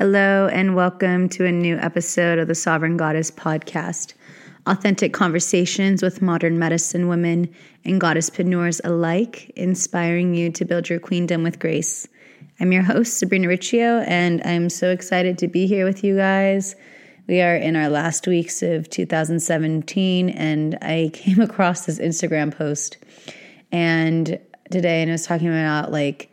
[0.00, 4.14] Hello, and welcome to a new episode of the Sovereign Goddess podcast.
[4.66, 11.42] Authentic conversations with modern medicine women and goddesspreneurs alike, inspiring you to build your queendom
[11.42, 12.08] with grace.
[12.60, 16.76] I'm your host, Sabrina Riccio, and I'm so excited to be here with you guys.
[17.26, 22.96] We are in our last weeks of 2017, and I came across this Instagram post
[23.70, 24.40] and
[24.70, 26.30] today, and I was talking about like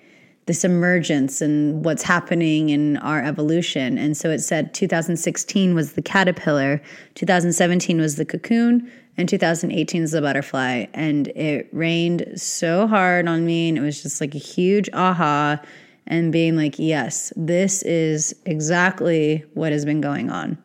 [0.47, 3.97] this emergence and what's happening in our evolution.
[3.97, 6.81] And so it said 2016 was the caterpillar,
[7.15, 10.85] 2017 was the cocoon, and 2018 is the butterfly.
[10.93, 15.61] And it rained so hard on me, and it was just like a huge aha
[16.07, 20.57] and being like, yes, this is exactly what has been going on.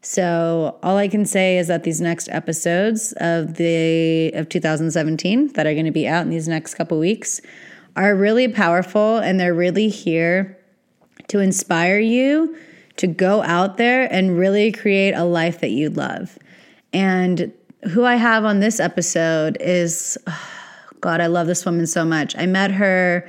[0.00, 5.64] So all I can say is that these next episodes of the of 2017 that
[5.64, 7.40] are going to be out in these next couple weeks
[7.96, 10.58] are really powerful and they're really here
[11.28, 12.56] to inspire you
[12.96, 16.38] to go out there and really create a life that you love.
[16.92, 17.52] And
[17.90, 20.18] who I have on this episode is
[21.00, 22.36] God, I love this woman so much.
[22.38, 23.28] I met her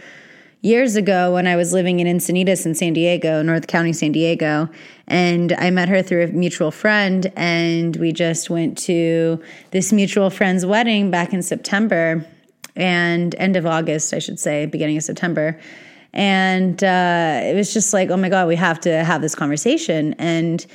[0.62, 4.70] years ago when I was living in Encinitas in San Diego, North County, San Diego.
[5.08, 10.30] And I met her through a mutual friend, and we just went to this mutual
[10.30, 12.26] friend's wedding back in September
[12.76, 15.60] and end of August, I should say, beginning of September.
[16.14, 20.14] And uh, it was just like, oh my God, we have to have this conversation.
[20.20, 20.66] And,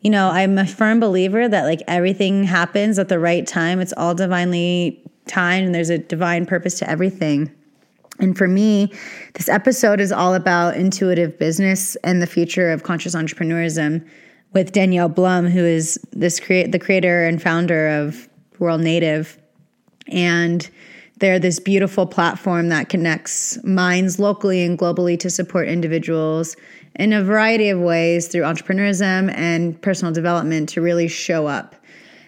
[0.00, 3.80] you know, I'm a firm believer that like everything happens at the right time.
[3.80, 7.50] It's all divinely timed and there's a divine purpose to everything.
[8.18, 8.92] And for me,
[9.34, 14.06] this episode is all about intuitive business and the future of conscious entrepreneurism
[14.54, 18.26] with Danielle Blum, who is this create the creator and founder of
[18.58, 19.36] World Nativ.
[20.08, 20.70] And
[21.18, 26.56] they're this beautiful platform that connects minds locally and globally to support individuals
[26.96, 31.74] in a variety of ways through entrepreneurism and personal development to really show up.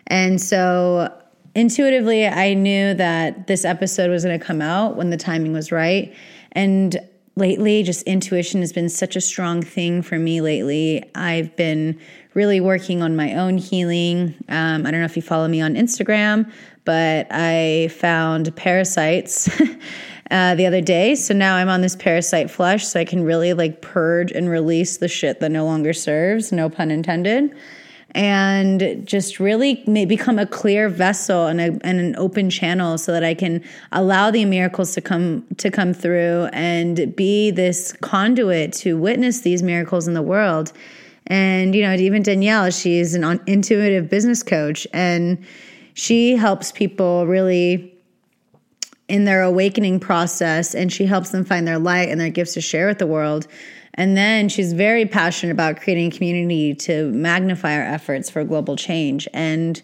[0.06, 1.14] And so
[1.54, 5.70] intuitively, I knew that this episode was going to come out when the timing was
[5.70, 6.14] right.
[6.52, 6.98] And
[7.36, 11.08] lately, just intuition has been such a strong thing for me lately.
[11.14, 11.98] I've been
[12.34, 14.34] really working on my own healing.
[14.48, 16.50] Um, I don't know if you follow me on Instagram,
[16.88, 19.50] but I found parasites.
[20.30, 21.14] Uh, the other day.
[21.14, 24.98] So now I'm on this parasite flush, so I can really like purge and release
[24.98, 27.56] the shit that no longer serves, no pun intended,
[28.10, 33.24] and just really become a clear vessel and, a, and an open channel so that
[33.24, 38.98] I can allow the miracles to come to come through and be this conduit to
[38.98, 40.74] witness these miracles in the world.
[41.28, 45.42] And you know, even Danielle, she's an intuitive business coach and
[45.98, 47.92] she helps people really
[49.08, 52.60] in their awakening process and she helps them find their light and their gifts to
[52.60, 53.48] share with the world.
[53.94, 58.76] And then she's very passionate about creating a community to magnify our efforts for global
[58.76, 59.26] change.
[59.34, 59.82] And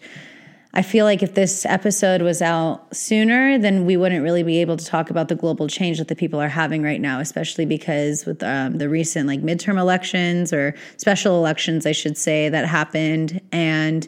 [0.73, 4.77] I feel like if this episode was out sooner, then we wouldn't really be able
[4.77, 8.25] to talk about the global change that the people are having right now, especially because
[8.25, 13.41] with um, the recent like midterm elections or special elections, I should say, that happened.
[13.51, 14.07] And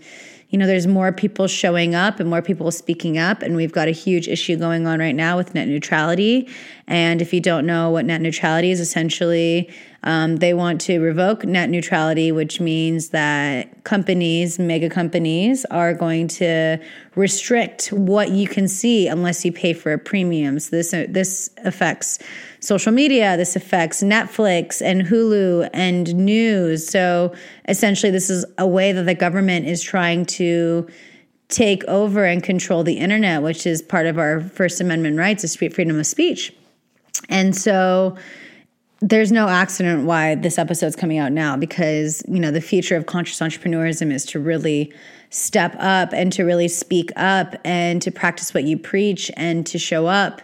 [0.50, 3.42] you know, there's more people showing up and more people speaking up.
[3.42, 6.48] And we've got a huge issue going on right now with net neutrality.
[6.88, 9.70] And if you don't know what net neutrality is, essentially,
[10.04, 16.30] um, they want to revoke net neutrality, which means that companies, mega companies, are going
[16.30, 16.78] to
[17.16, 20.60] restrict what you can see unless you pay for a premium.
[20.60, 22.20] So this this affects
[22.68, 23.38] social media.
[23.38, 26.86] This affects Netflix and Hulu and news.
[26.86, 27.34] So
[27.70, 30.86] essentially, this is a way that the government is trying to
[31.48, 35.56] take over and control the internet, which is part of our First Amendment rights, is
[35.56, 36.54] freedom of speech.
[37.30, 38.18] And so
[39.00, 43.06] there's no accident why this episode's coming out now because you know the future of
[43.06, 44.92] conscious entrepreneurism is to really
[45.30, 49.78] step up and to really speak up and to practice what you preach and to
[49.78, 50.42] show up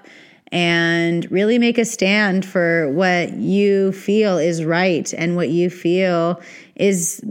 [0.54, 6.40] and really make a stand for what you feel is right and what you feel
[6.76, 7.26] is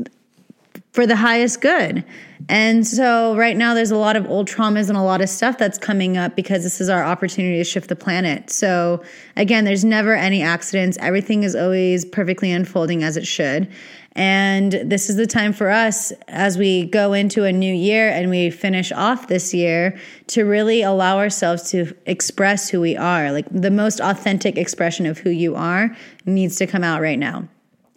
[0.92, 2.04] for the highest good.
[2.48, 5.58] And so, right now, there's a lot of old traumas and a lot of stuff
[5.58, 8.50] that's coming up because this is our opportunity to shift the planet.
[8.50, 9.02] So,
[9.36, 10.98] again, there's never any accidents.
[11.00, 13.70] Everything is always perfectly unfolding as it should.
[14.14, 18.28] And this is the time for us as we go into a new year and
[18.28, 23.32] we finish off this year to really allow ourselves to express who we are.
[23.32, 25.96] Like the most authentic expression of who you are
[26.26, 27.48] needs to come out right now.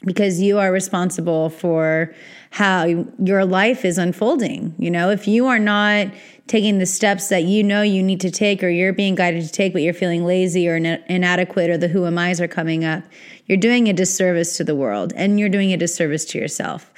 [0.05, 2.13] Because you are responsible for
[2.51, 2.85] how
[3.19, 4.73] your life is unfolding.
[4.77, 6.07] You know, if you are not
[6.47, 9.51] taking the steps that you know you need to take or you're being guided to
[9.51, 13.03] take, but you're feeling lazy or inadequate or the who am I's are coming up,
[13.47, 16.91] you're doing a disservice to the world and you're doing a disservice to yourself.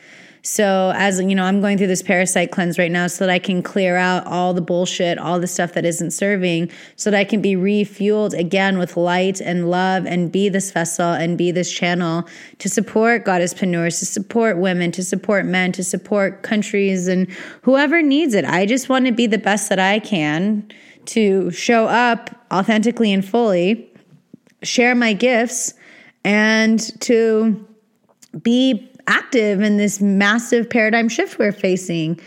[0.48, 3.38] So, as you know, I'm going through this parasite cleanse right now so that I
[3.38, 7.26] can clear out all the bullshit, all the stuff that isn't serving, so that I
[7.26, 11.70] can be refueled again with light and love and be this vessel and be this
[11.70, 12.26] channel
[12.60, 17.30] to support goddess goddesspreneurs, to support women, to support men, to support countries and
[17.64, 18.46] whoever needs it.
[18.46, 20.66] I just want to be the best that I can
[21.08, 23.92] to show up authentically and fully,
[24.64, 25.74] share my gifts,
[26.24, 27.68] and to
[28.42, 32.19] be active in this massive paradigm shift we're facing.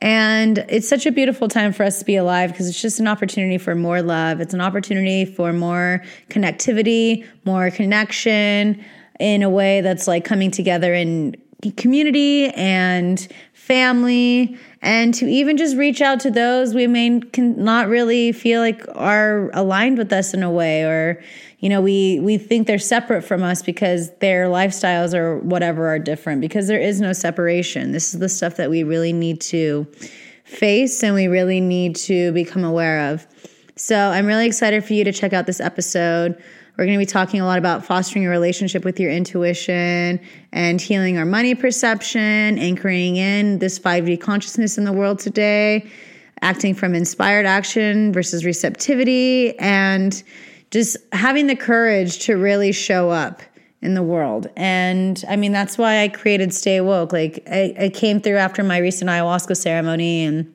[0.00, 3.06] And it's such a beautiful time for us to be alive because it's just an
[3.06, 4.40] opportunity for more love.
[4.40, 8.84] It's an opportunity for more connectivity, more connection
[9.20, 11.36] in a way that's like coming together in
[11.70, 18.32] community and family and to even just reach out to those we may not really
[18.32, 21.22] feel like are aligned with us in a way or
[21.60, 25.98] you know we we think they're separate from us because their lifestyles or whatever are
[26.00, 27.92] different because there is no separation.
[27.92, 29.86] This is the stuff that we really need to
[30.44, 33.26] face and we really need to become aware of.
[33.76, 36.42] So i'm really excited for you to check out this episode
[36.76, 40.18] we're going to be talking a lot about fostering a relationship with your intuition
[40.52, 45.86] and healing our money perception, anchoring in this 5D consciousness in the world today,
[46.40, 50.22] acting from inspired action versus receptivity, and
[50.70, 53.42] just having the courage to really show up
[53.82, 54.46] in the world.
[54.56, 57.12] And I mean, that's why I created Stay Woke.
[57.12, 60.50] Like, I, I came through after my recent ayahuasca ceremony and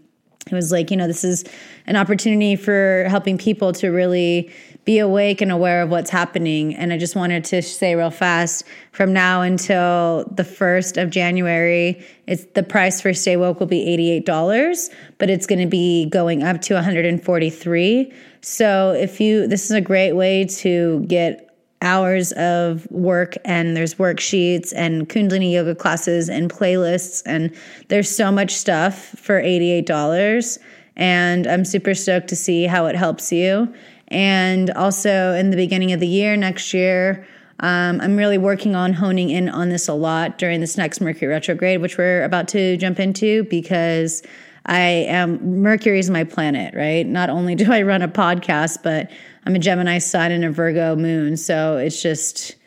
[0.52, 1.44] it was like, you know, this is
[1.86, 4.52] an opportunity for helping people to really
[4.86, 6.74] be awake and aware of what's happening.
[6.74, 12.02] And I just wanted to say real fast from now until the 1st of January,
[12.26, 13.86] it's the price for Stay Woke will be
[14.26, 18.14] $88, but it's going to be going up to 143.
[18.42, 21.47] So if you this is a great way to get
[21.82, 27.56] hours of work and there's worksheets and kundalini yoga classes and playlists and
[27.90, 30.58] there's so much stuff for $88
[30.96, 33.72] and I'm super stoked to see how it helps you
[34.08, 37.28] and also in the beginning of the year, next year,
[37.60, 41.28] um, I'm really working on honing in on this a lot during this next Mercury
[41.28, 44.22] retrograde, which we're about to jump into because
[44.68, 47.06] I am Mercury is my planet, right?
[47.06, 49.10] Not only do I run a podcast, but
[49.48, 51.38] I'm a Gemini sun and a Virgo moon.
[51.38, 52.58] So it's just,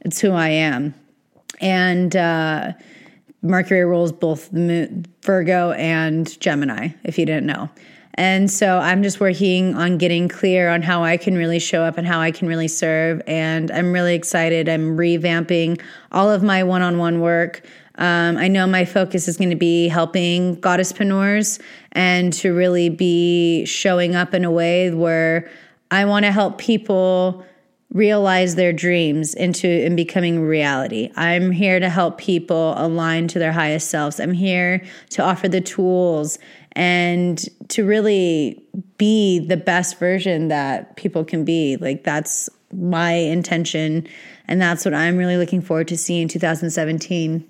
[0.00, 0.92] it's who I am.
[1.60, 2.72] And, uh,
[3.42, 7.70] Mercury rules both moon, Virgo and Gemini, if you didn't know.
[8.14, 11.98] And so I'm just working on getting clear on how I can really show up
[11.98, 13.22] and how I can really serve.
[13.28, 14.68] And I'm really excited.
[14.68, 17.64] I'm revamping all of my one on one work.
[17.96, 21.60] Um, I know my focus is going to be helping goddesspreneurs
[21.92, 25.48] and to really be showing up in a way where
[25.94, 27.44] I want to help people
[27.92, 31.08] realize their dreams into and becoming reality.
[31.14, 34.18] I'm here to help people align to their highest selves.
[34.18, 36.40] I'm here to offer the tools
[36.72, 37.38] and
[37.68, 38.60] to really
[38.98, 41.76] be the best version that people can be.
[41.76, 44.08] Like that's my intention
[44.48, 47.48] and that's what I'm really looking forward to seeing in 2017.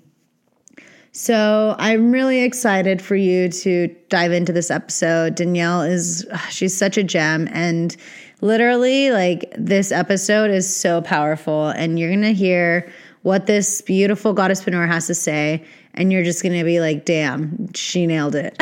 [1.17, 5.33] So I'm really excited for you to dive into this episode.
[5.33, 7.95] Danielle is she's such a gem and
[8.41, 12.91] literally like this episode is so powerful and you're to hear
[13.21, 18.05] what this beautiful goddesspreneur has to say and you're just to be like damn she
[18.05, 18.61] nailed it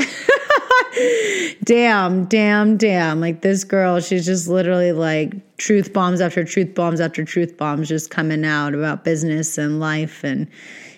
[1.63, 7.01] damn damn damn like this girl she's just literally like truth bombs after truth bombs
[7.01, 10.47] after truth bombs just coming out about business and life and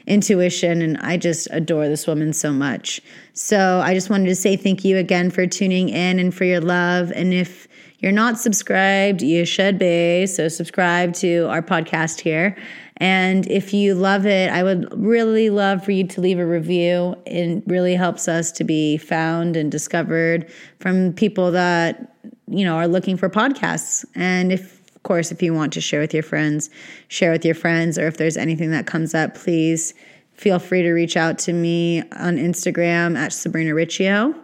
[0.07, 3.01] intuition and I just adore this woman so much.
[3.33, 6.61] So I just wanted to say thank you again for tuning in and for your
[6.61, 7.67] love and if
[7.99, 10.27] you're not subscribed, you should be.
[10.27, 12.57] So, subscribe to our podcast here.
[12.97, 17.15] And if you love it, I would really love for you to leave a review.
[17.25, 20.49] It really helps us to be found and discovered
[20.79, 22.15] from people that,
[22.47, 24.05] you know, are looking for podcasts.
[24.15, 26.69] And if, of course, if you want to share with your friends,
[27.09, 29.93] share with your friends, or if there's anything that comes up, please
[30.33, 34.35] feel free to reach out to me on Instagram at Sabrina Riccio.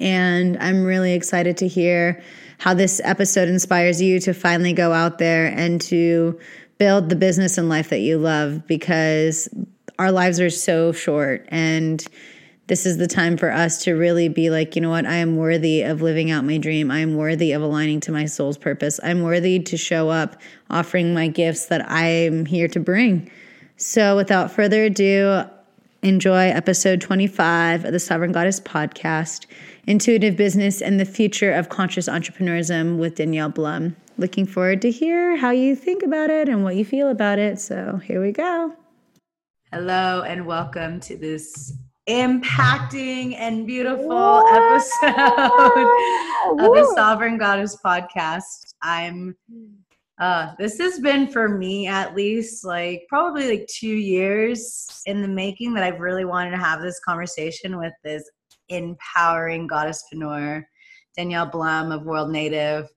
[0.00, 2.22] And I'm really excited to hear
[2.58, 6.38] how this episode inspires you to finally go out there and to
[6.78, 9.48] build the business and life that you love because
[9.98, 12.06] our lives are so short and
[12.68, 15.06] this is the time for us to really be like, you know what?
[15.06, 16.90] I am worthy of living out my dream.
[16.90, 19.00] I am worthy of aligning to my soul's purpose.
[19.02, 20.36] I'm worthy to show up
[20.68, 23.30] offering my gifts that I'm here to bring.
[23.78, 25.44] So, without further ado,
[26.02, 29.46] enjoy episode 25 of the Sovereign Goddess podcast
[29.86, 33.96] Intuitive Business and the Future of Conscious Entrepreneurism with Danielle Blum.
[34.16, 37.58] Looking forward to hear how you think about it and what you feel about it.
[37.58, 38.74] So, here we go.
[39.72, 41.72] Hello, and welcome to this
[42.08, 44.46] impacting and beautiful Whoa.
[44.48, 45.08] episode
[46.64, 48.74] of the Sovereign Goddess podcast.
[48.82, 49.36] I'm
[50.20, 55.28] uh, this has been for me at least like probably like two years in the
[55.28, 58.28] making that I've really wanted to have this conversation with this
[58.68, 60.64] empowering goddesspreneur,
[61.16, 62.88] Danielle Blum of World Nativ.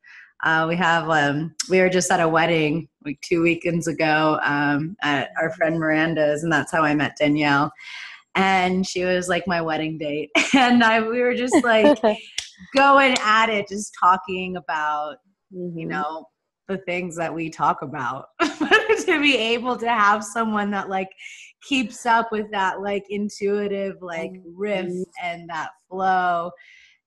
[0.44, 4.96] Uh, we have um, we were just at a wedding like two weekends ago um,
[5.04, 7.72] at our friend Miranda's, and that's how I met Danielle.
[8.34, 12.02] And she was like my wedding date, and I we were just like
[12.76, 15.18] going at it, just talking about
[15.54, 15.78] mm-hmm.
[15.78, 16.26] you know
[16.72, 18.28] the things that we talk about.
[19.06, 21.10] To be able to have someone that like
[21.64, 25.02] keeps up with that like intuitive like riff mm-hmm.
[25.24, 26.52] and that flow.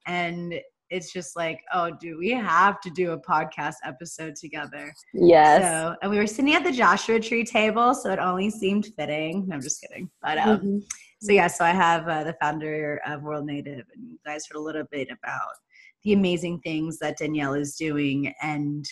[0.07, 0.55] And
[0.91, 4.93] it's just like oh do we have to do a podcast episode together?
[5.15, 5.63] Yes.
[5.63, 9.47] So and we were sitting at the joshua tree table so it only seemed fitting.
[9.47, 10.11] No, i'm just kidding.
[10.21, 10.79] But um mm-hmm.
[11.21, 14.59] so yeah so i have uh, the founder of world nativ and you guys heard
[14.59, 15.55] a little bit about
[16.03, 18.85] the amazing things that danielle is doing and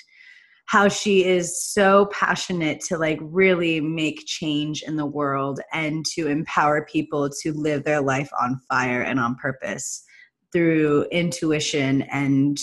[0.66, 6.28] how she is so passionate to like really make change in the world and to
[6.28, 10.04] empower people to live their life on fire and on purpose
[10.52, 12.58] through intuition and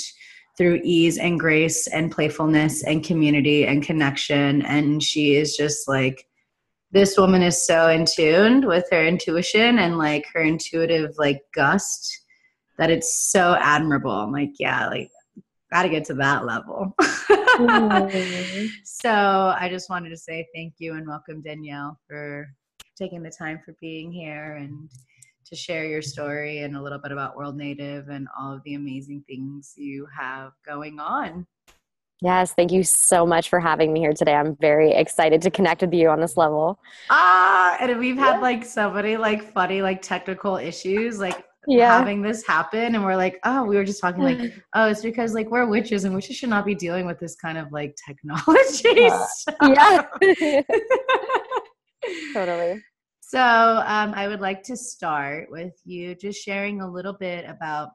[0.57, 4.61] through ease and grace and playfulness and community and connection.
[4.63, 6.25] And she is just like
[6.91, 12.25] this woman is so in tune with her intuition and like her intuitive like gust
[12.77, 14.11] that it's so admirable.
[14.11, 15.09] I'm like yeah like
[15.71, 16.93] got to get to that level.
[16.99, 18.67] mm-hmm.
[18.83, 22.47] So I just wanted to say thank you and welcome Danielle for
[22.97, 24.89] taking the time for being here and
[25.45, 28.75] to share your story and a little bit about World Nativ and all of the
[28.75, 31.47] amazing things you have going on.
[32.21, 34.35] Yes, thank you so much for having me here today.
[34.35, 36.77] I'm very excited to connect with you on this level.
[37.09, 38.41] Ah, and we've had yeah.
[38.41, 41.19] like so many like funny like technical issues.
[41.19, 41.97] Like yeah.
[41.97, 45.33] having this happen and we're like oh we were just talking like oh it's because
[45.33, 49.09] like we're witches and witches should not be dealing with this kind of like technology
[49.63, 50.05] yeah,
[50.39, 50.61] yeah.
[52.33, 52.81] totally
[53.21, 57.89] so um, i would like to start with you just sharing a little bit about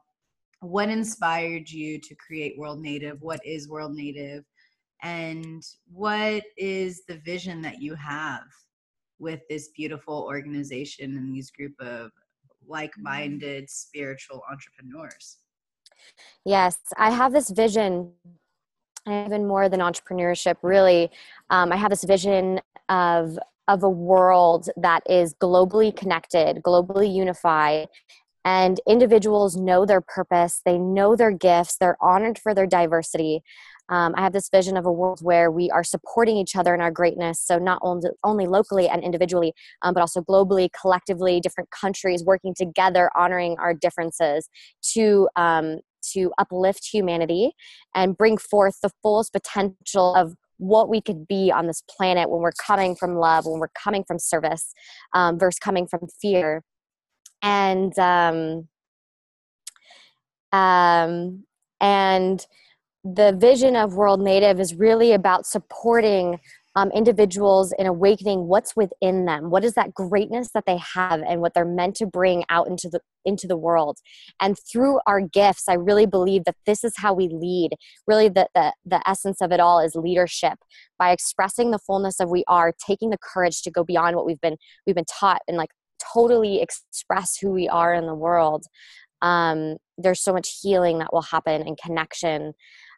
[0.61, 4.43] what inspired you to create world nativ what is world nativ
[5.03, 8.43] and what is the vision that you have
[9.19, 12.11] with this beautiful organization and these group of
[12.67, 15.37] like minded spiritual entrepreneurs?
[16.45, 18.11] Yes, I have this vision,
[19.07, 21.09] even more than entrepreneurship, really.
[21.49, 27.87] Um, I have this vision of of a world that is globally connected, globally unified,
[28.45, 33.43] and individuals know their purpose, they know their gifts, they're honored for their diversity,
[33.89, 36.81] um, I have this vision of a world where we are supporting each other in
[36.81, 37.39] our greatness.
[37.39, 37.79] So, not
[38.23, 43.73] only, locally and individually, um, but also globally, collectively, different countries working together, honoring our
[43.73, 44.49] differences
[44.93, 45.79] to, um,
[46.13, 47.51] to uplift humanity
[47.93, 52.41] and bring forth the fullest potential of what we could be on this planet when
[52.41, 54.73] we're coming from love, when we're coming from service,
[55.13, 56.63] um, versus coming from fear.
[57.45, 58.67] And, um,
[60.51, 61.45] um,
[61.79, 62.45] and
[63.03, 66.39] the vision of World Nativ is really about supporting
[66.75, 71.39] um, individuals in awakening what's within them what is that greatness that they have and
[71.39, 73.97] what they're meant to bring out into the into the world.
[74.41, 77.71] And through our gifts i really believe that this is how we lead.
[78.07, 80.59] Really the, the the essence of it all is leadership.
[80.99, 84.41] By expressing the fullness of we are taking the courage to go beyond what we've
[84.41, 85.69] been we've been taught and like
[86.13, 88.65] totally express who we are in the world
[89.21, 92.53] um, there's so much healing that will happen and connection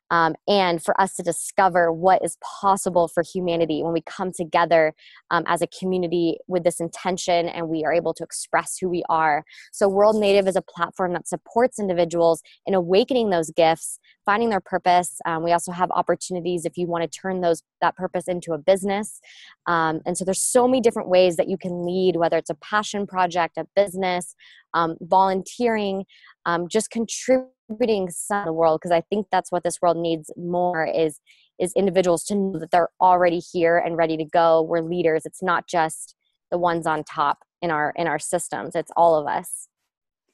[0.09, 4.93] um, and for us to discover what is possible for humanity when we come together
[5.31, 9.03] um, as a community with this intention and we are able to express who we
[9.09, 9.43] are.
[9.73, 14.62] So, World Nativ is a platform that supports individuals in awakening those gifts, finding their
[14.62, 15.19] purpose.
[15.25, 18.60] Um, we also have opportunities if you want to turn those that purpose into a
[18.60, 19.19] business.
[19.65, 22.55] Um, and so, there's so many different ways that you can lead, whether it's a
[22.55, 24.36] passion project, a business,
[24.75, 26.05] um, volunteering,
[26.46, 30.86] um, just contributing some the world because i think that's what this world needs more
[30.86, 31.19] is
[31.60, 35.43] is individuals to know that they're already here and ready to go we're leaders it's
[35.43, 36.15] not just
[36.50, 39.67] the ones on top in our in our systems it's all of us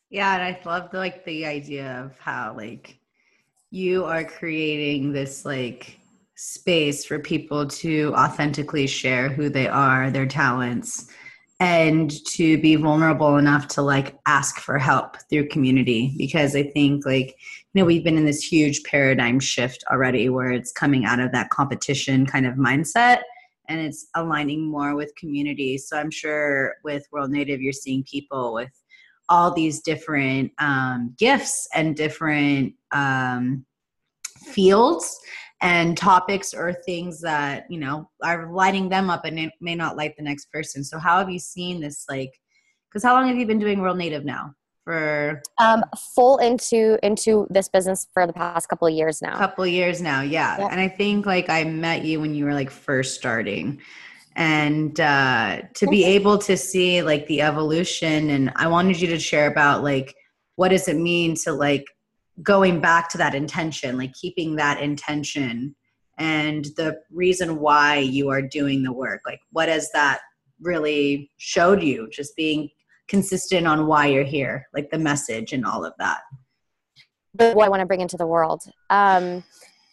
[0.09, 2.99] yeah and i love the, like the idea of how like
[3.73, 5.99] you are creating this like
[6.35, 11.07] space for people to authentically share who they are, their talents,
[11.59, 16.13] and to be vulnerable enough to like ask for help through community.
[16.19, 17.35] Because i think like
[17.73, 21.31] you know we've been in this huge paradigm shift already where it's coming out of
[21.31, 23.21] that competition kind of mindset
[23.69, 25.79] and it's aligning more with community.
[25.79, 28.82] So i'm sure with world nativ you're seeing people with
[29.29, 33.65] all these different um, gifts and different um,
[34.45, 35.19] fields
[35.61, 39.95] and topics or things that you know are lighting them up and it may not
[39.95, 40.83] light the next person.
[40.83, 42.31] So how have you seen this like
[42.89, 44.53] because how long have you been doing world nativ now
[44.83, 45.41] for?
[45.59, 49.37] Um full into into this business for the past couple of years now.
[49.37, 50.57] Couple of years now yeah.
[50.59, 50.71] Yep.
[50.71, 53.81] and i think like i met you when you were like first starting
[54.35, 59.19] and uh to be able to see like the evolution and i wanted you to
[59.19, 60.15] share about like
[60.55, 61.85] what does it mean to like
[62.41, 65.75] going back to that intention, like keeping that intention
[66.17, 69.21] and the reason why you are doing the work.
[69.25, 70.19] Like, what has that
[70.61, 72.07] really showed you?
[72.11, 72.69] Just being
[73.07, 76.21] consistent on why you're here, like the message and all of that.
[77.33, 78.63] but What I want to bring into the world.
[78.89, 79.43] Um,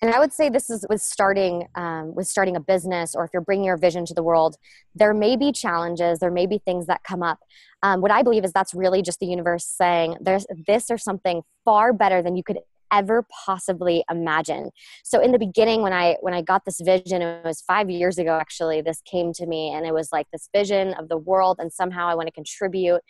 [0.02, 3.30] and i would say this is with starting um, with starting a business or if
[3.32, 4.56] you're bringing your vision to the world
[4.94, 7.38] there may be challenges there may be things that come up.
[7.82, 11.42] Um, what i believe is that's really just the universe saying there's this or something
[11.64, 12.58] far better than you could
[12.92, 14.70] ever possibly imagine.
[15.04, 18.18] So in the beginning when i when i got this vision it was five years
[18.18, 21.58] ago actually this came to me and it was like this vision of the world
[21.60, 23.00] and somehow i want to contribute.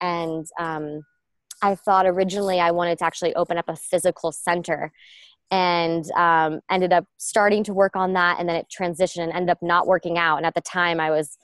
[0.00, 1.02] And um,
[1.60, 4.92] I thought originally I wanted to actually open up a physical center
[5.50, 9.50] and um, ended up starting to work on that and then it transitioned and ended
[9.50, 11.38] up not working out and at the time i was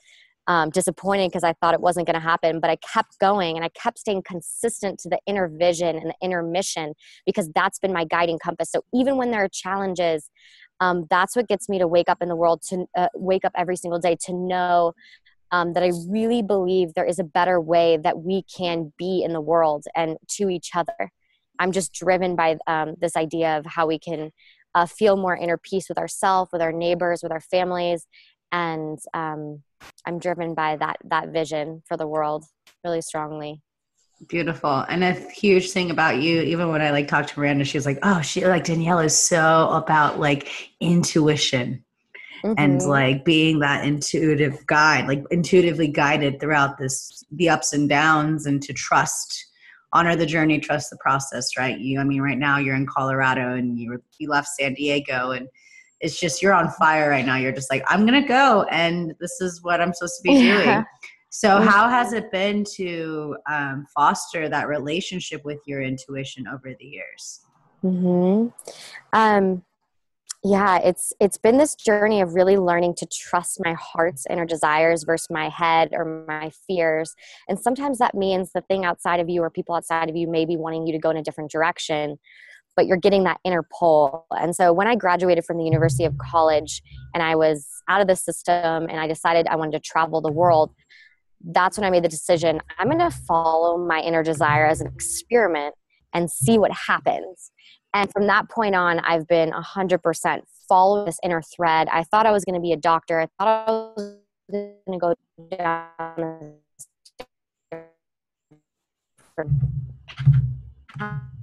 [0.47, 3.65] um, disappointed because i thought it wasn't going to happen but i kept going and
[3.65, 6.93] i kept staying consistent to the inner vision and the inner mission
[7.25, 10.29] because that's been my guiding compass so even when there are challenges
[10.81, 13.53] um, that's what gets me to wake up in the world to uh, wake up
[13.55, 14.93] every single day to know
[15.51, 19.33] um, that I really believe there is a better way that we can be in
[19.33, 21.11] the world and to each other.
[21.59, 24.31] I'm just driven by um, this idea of how we can
[24.73, 28.07] uh, feel more inner peace with ourselves, with our neighbors, with our families,
[28.51, 29.63] and um,
[30.05, 32.45] I'm driven by that that vision for the world
[32.83, 33.61] really strongly.
[34.27, 34.85] Beautiful.
[34.87, 37.85] And a huge thing about you, even when I like talked to Miranda, she was
[37.85, 41.83] like, oh, she like Danielle is so about like intuition
[42.43, 42.53] mm-hmm.
[42.57, 48.45] and like being that intuitive guide, like intuitively guided throughout this, the ups and downs
[48.45, 49.44] and to trust
[49.95, 51.79] honor the journey, trust the process, right?
[51.79, 55.47] You, I mean, right now you're in Colorado and you you left San Diego and
[56.01, 57.37] it's just you're on fire right now.
[57.37, 60.63] You're just like, I'm gonna go and this is what I'm supposed to be yeah.
[60.63, 60.85] doing.
[61.29, 66.85] So, how has it been to um, foster that relationship with your intuition over the
[66.85, 67.41] years?
[67.81, 68.47] Hmm.
[69.13, 69.63] Um,
[70.45, 75.03] yeah it's it's been this journey of really learning to trust my heart's inner desires
[75.03, 77.15] versus my head or my fears.
[77.49, 80.45] And sometimes that means the thing outside of you or people outside of you may
[80.45, 82.17] be wanting you to go in a different direction
[82.75, 84.27] but you're getting that inner pull.
[84.31, 86.83] And so when i graduated from the university of college
[87.15, 90.31] and i was out of the system and i decided i wanted to travel the
[90.31, 90.75] world
[91.51, 94.87] that's when i made the decision i'm going to follow my inner desire as an
[94.87, 95.73] experiment
[96.13, 97.51] and see what happens
[97.95, 101.87] and from that point on, I've been 100% following this inner thread.
[101.89, 103.21] I thought I was going to be a doctor.
[103.21, 104.17] I thought I was
[104.51, 105.15] going to go
[105.49, 106.55] down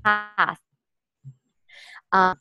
[0.04, 0.58] path.
[2.12, 2.36] Um,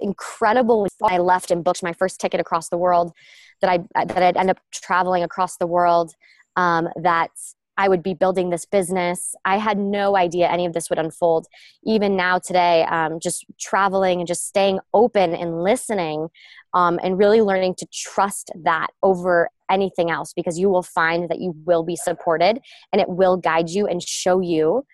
[0.00, 0.88] incredible.
[1.00, 3.12] I left and booked my first ticket across the world.
[3.60, 6.14] That I that I'd end up traveling across the world.
[6.56, 7.30] Um, that
[7.76, 9.34] I would be building this business.
[9.44, 11.46] I had no idea any of this would unfold.
[11.84, 16.28] Even now, today, um, just traveling and just staying open and listening
[16.74, 21.40] um, and really learning to trust that over anything else because you will find that
[21.40, 22.60] you will be supported
[22.92, 24.84] and it will guide you and show you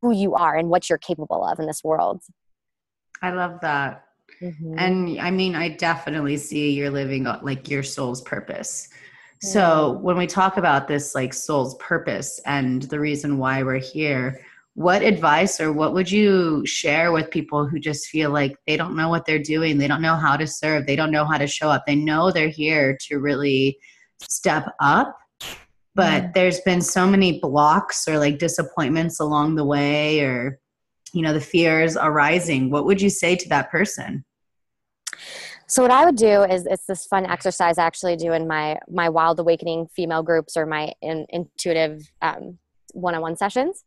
[0.00, 2.22] who you are and what you're capable of in this world.
[3.22, 4.04] I love that.
[4.40, 4.74] Mm-hmm.
[4.78, 8.88] And I mean, I definitely see you're living like your soul's purpose.
[9.42, 14.40] So when we talk about this like soul's purpose and the reason why we're here,
[14.74, 18.96] what advice or what would you share with people who just feel like they don't
[18.96, 21.48] know what they're doing, they don't know how to serve, they don't know how to
[21.48, 21.84] show up.
[21.86, 23.78] They know they're here to really
[24.20, 25.18] step up,
[25.96, 26.34] but mm.
[26.34, 30.60] there's been so many blocks or like disappointments along the way or
[31.12, 32.70] you know the fears arising.
[32.70, 34.24] What would you say to that person?
[35.72, 38.78] So what I would do is it's this fun exercise I actually do in my
[38.90, 42.58] my Wild Awakening female groups or my in, intuitive um,
[42.92, 43.82] one-on-one sessions.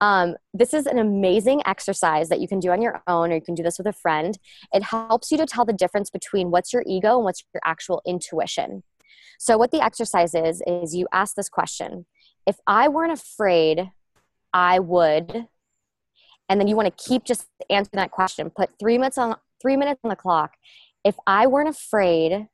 [0.00, 3.40] Um, this is an amazing exercise that you can do on your own, or you
[3.40, 4.38] can do this with a friend.
[4.72, 8.00] It helps you to tell the difference between what's your ego and what's your actual
[8.06, 8.84] intuition.
[9.40, 12.06] So, what the exercise is, is you ask this question
[12.46, 13.90] If I weren't afraid,
[14.52, 15.48] I would.
[16.48, 18.50] And then you want to keep just answering that question.
[18.50, 20.52] Put three minutes on three minutes on the clock.
[21.08, 22.48] If I weren't afraid,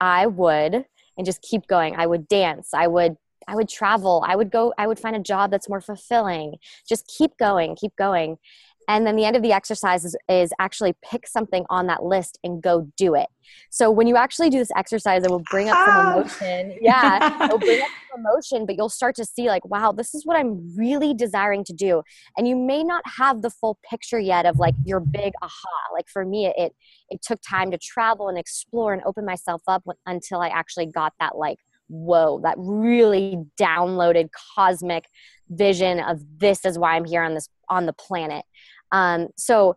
[0.00, 0.86] I would,
[1.18, 1.94] and just keep going.
[1.94, 2.70] I would dance.
[2.72, 4.24] I would I would travel.
[4.26, 6.56] I would go, I would find a job that's more fulfilling.
[6.88, 8.36] Just keep going, keep going.
[8.88, 12.38] And then the end of the exercise is, is actually pick something on that list
[12.42, 13.26] and go do it.
[13.70, 16.12] So when you actually do this exercise, it will bring up some ah.
[16.14, 16.78] emotion.
[16.80, 20.24] Yeah, it'll bring up some emotion, but you'll start to see like, wow, this is
[20.24, 22.02] what I'm really desiring to do.
[22.36, 25.92] And you may not have the full picture yet of like your big aha.
[25.92, 26.74] Like for me, it
[27.10, 31.12] it took time to travel and explore and open myself up until I actually got
[31.20, 35.06] that like whoa, that really downloaded cosmic
[35.48, 38.44] vision of this is why I'm here on this on the planet.
[38.92, 39.76] Um, so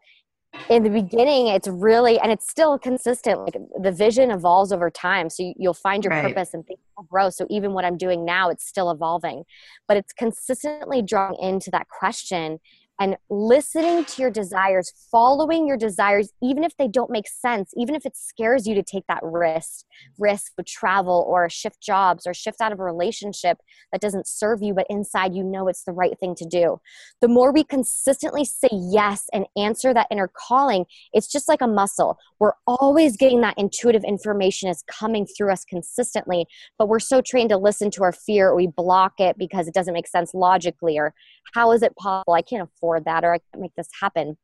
[0.70, 3.40] in the beginning, it's really and it's still consistent.
[3.40, 6.26] Like the vision evolves over time, so you, will find your right.
[6.26, 7.30] purpose and things will grow.
[7.30, 9.44] So even what I'm doing now, it's still evolving,
[9.88, 12.60] but it's consistently drawing into that question
[13.00, 17.96] and listening to your desires, following your desires, even if they don't make sense, even
[17.96, 19.86] if it scares you to take that risk,
[20.20, 23.58] risk to travel or shift jobs or shift out of a relationship
[23.92, 26.80] that doesn't serve you, but inside you know it's the right thing to do.
[27.22, 31.68] The more we consistently say yes and answer that inner calling, it's just like a
[31.68, 32.20] muscle.
[32.40, 36.46] We're always getting that intuitive information is coming through us consistently,
[36.78, 39.94] but we're so trained to listen to our fear we block it because it doesn't
[39.94, 41.14] make sense logically or
[41.54, 42.34] how is it possible?
[42.34, 44.38] I can't afford that or I can't make this happen.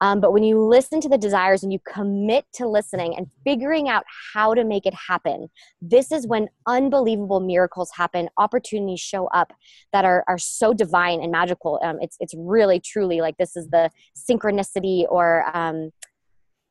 [0.00, 3.88] Um, but when you listen to the desires and you commit to listening and figuring
[3.88, 4.04] out
[4.34, 5.48] how to make it happen,
[5.80, 8.28] this is when unbelievable miracles happen.
[8.36, 9.52] Opportunities show up
[9.92, 11.80] that are, are so divine and magical.
[11.82, 15.90] Um, it's, it's really, truly like this is the synchronicity or um,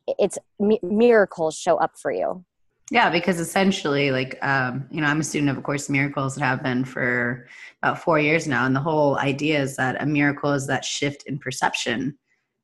[0.08, 2.46] it's mi- miracles show up for you.
[2.92, 6.46] Yeah, because essentially, like, um, you know, I'm a student of A Course Miracles and
[6.46, 7.48] have been for
[7.82, 8.66] about four years now.
[8.66, 12.18] And the whole idea is that a miracle is that shift in perception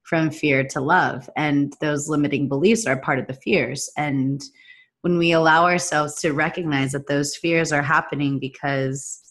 [0.03, 1.29] from fear to love.
[1.37, 3.89] And those limiting beliefs are part of the fears.
[3.95, 4.43] And
[5.01, 9.21] when we allow ourselves to recognize that those fears are happening because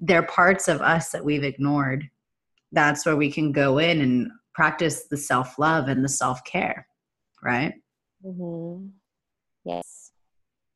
[0.00, 2.08] they're parts of us that we've ignored,
[2.72, 6.86] that's where we can go in and practice the self love and the self care,
[7.42, 7.74] right?
[8.24, 8.88] Mm-hmm.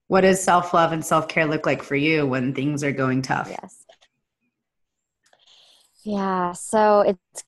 [0.08, 3.22] What does self love and self care look like for you when things are going
[3.22, 3.48] tough?
[3.50, 3.84] Yes.
[6.04, 7.44] Yeah, so it's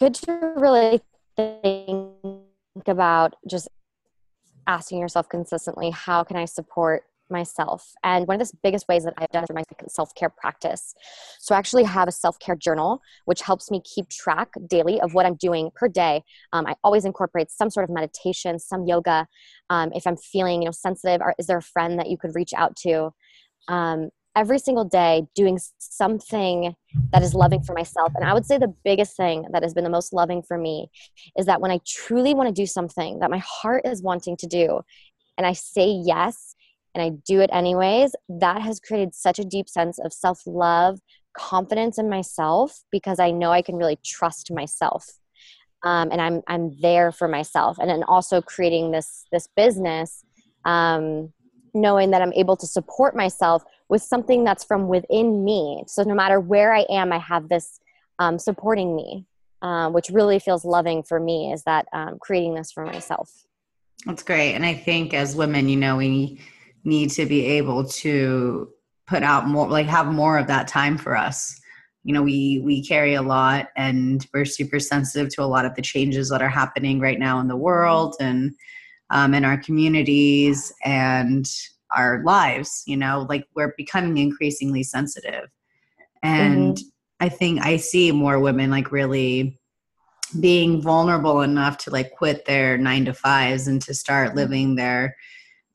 [0.00, 1.00] good to really
[1.36, 3.68] think about just
[4.66, 7.92] asking yourself consistently how can I support myself.
[8.02, 10.94] And one of the biggest ways that I've done through my self care practice.
[11.38, 15.14] So I actually have a self care journal, which helps me keep track daily of
[15.14, 16.22] what I'm doing per day.
[16.52, 19.26] Um, I always incorporate some sort of meditation, some yoga.
[19.70, 22.34] Um, if I'm feeling, you know, sensitive, or is there a friend that you could
[22.34, 23.10] reach out to?
[23.68, 26.72] Um, every single day doing something
[27.12, 28.12] that is loving for myself.
[28.14, 30.90] And I would say the biggest thing that has been the most loving for me
[31.36, 34.46] is that when I truly want to do something that my heart is wanting to
[34.46, 34.80] do,
[35.36, 36.54] and I say yes,
[36.98, 40.98] and I do it anyways, that has created such a deep sense of self love,
[41.36, 45.06] confidence in myself because I know I can really trust myself.
[45.84, 50.24] Um, and I'm I'm there for myself, and then also creating this this business,
[50.64, 51.32] um,
[51.72, 55.84] knowing that I'm able to support myself with something that's from within me.
[55.86, 57.78] So no matter where I am, I have this
[58.18, 59.24] um, supporting me,
[59.62, 61.52] uh, which really feels loving for me.
[61.52, 63.30] Is that um, creating this for myself?
[64.04, 66.40] That's great, and I think as women, you know, we
[66.84, 68.68] need to be able to
[69.06, 71.60] put out more like have more of that time for us
[72.04, 75.74] you know we we carry a lot and we're super sensitive to a lot of
[75.74, 78.52] the changes that are happening right now in the world and
[79.10, 81.50] um, in our communities and
[81.94, 85.48] our lives you know like we're becoming increasingly sensitive
[86.22, 86.88] and mm-hmm.
[87.20, 89.58] i think i see more women like really
[90.40, 94.38] being vulnerable enough to like quit their nine to fives and to start mm-hmm.
[94.38, 95.16] living their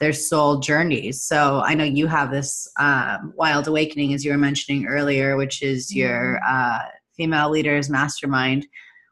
[0.03, 1.23] their soul journeys.
[1.23, 5.63] So I know you have this um, wild awakening, as you were mentioning earlier, which
[5.63, 6.55] is your mm-hmm.
[6.55, 6.79] uh,
[7.15, 8.67] female leaders mastermind.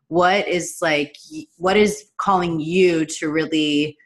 [0.10, 1.16] What is like,
[1.56, 3.98] what is calling you to really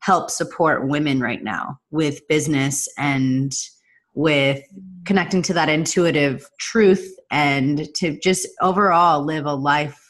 [0.00, 3.54] help support women right now with business and
[4.14, 4.60] with
[5.04, 10.00] connecting to that intuitive truth and to just overall live a life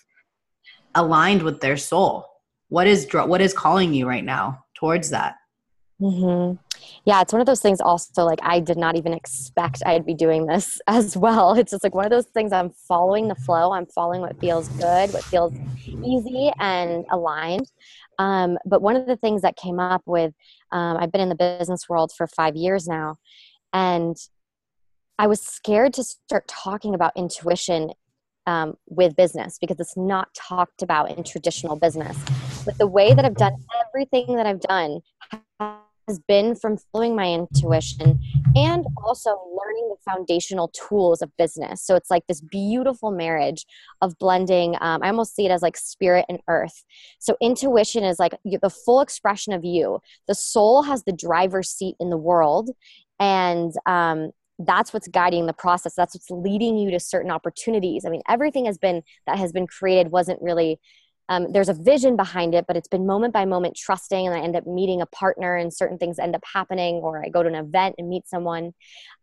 [0.94, 2.24] aligned with their soul?
[2.68, 5.34] What is what is calling you right now towards that?
[6.00, 6.56] Mm-hmm.
[7.04, 10.14] Yeah, it's one of those things also like I did not even expect I'd be
[10.14, 11.54] doing this as well.
[11.54, 14.68] It's just like one of those things I'm following the flow, I'm following what feels
[14.68, 15.52] good, what feels
[16.04, 17.70] easy and aligned.
[18.18, 20.34] Um, but one of the things that came up with,
[20.72, 23.16] um, I've been in the business world for five years now,
[23.72, 24.16] and
[25.18, 27.90] I was scared to start talking about intuition
[28.46, 32.16] um, with business because it's not talked about in traditional business.
[32.64, 33.54] But the way that I've done
[33.88, 35.00] everything that I've done
[36.08, 38.20] has been from following my intuition
[38.54, 41.82] and also learning the foundational tools of business.
[41.84, 43.66] So it's like this beautiful marriage
[44.00, 44.76] of blending.
[44.80, 46.84] Um, I almost see it as like spirit and earth.
[47.18, 50.00] So intuition is like the full expression of you.
[50.28, 52.70] The soul has the driver's seat in the world,
[53.18, 58.08] and um, that's what's guiding the process that's what's leading you to certain opportunities i
[58.08, 60.78] mean everything has been that has been created wasn't really
[61.28, 64.40] um, there's a vision behind it but it's been moment by moment trusting and i
[64.40, 67.48] end up meeting a partner and certain things end up happening or i go to
[67.48, 68.72] an event and meet someone.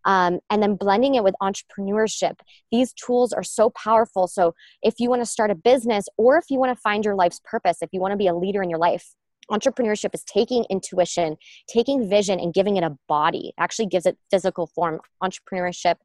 [0.03, 2.39] Um, and then blending it with entrepreneurship.
[2.71, 4.27] These tools are so powerful.
[4.27, 7.15] So if you want to start a business or if you want to find your
[7.15, 9.13] life's purpose if you want to be a leader in your life
[9.51, 11.35] entrepreneurship is taking intuition
[11.67, 13.49] taking vision and giving it a body.
[13.49, 14.99] It actually gives it physical form.
[15.21, 15.95] Entrepreneurship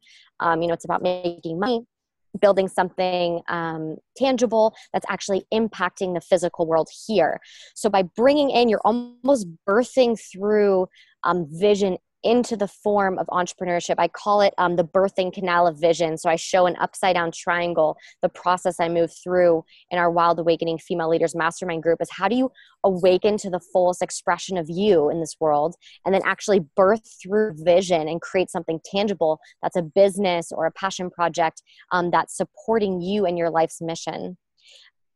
[0.40, 1.86] um, you know it's about making money
[2.36, 7.40] building something um, tangible that's actually impacting the physical world here.
[7.74, 10.88] So by bringing in you're almost birthing through
[11.24, 13.94] um, vision into the form of entrepreneurship.
[13.98, 16.18] I call it um, the birthing canal of vision.
[16.18, 17.96] So I show an upside down triangle.
[18.20, 22.28] The process I move through in our Wild Awakening Female Leaders Mastermind group is how
[22.28, 22.50] do you
[22.84, 27.54] awaken to the fullest expression of you in this world and then actually birth through
[27.58, 31.62] vision and create something tangible that's a business or a passion project
[31.92, 34.36] um, that's supporting you and your life's mission.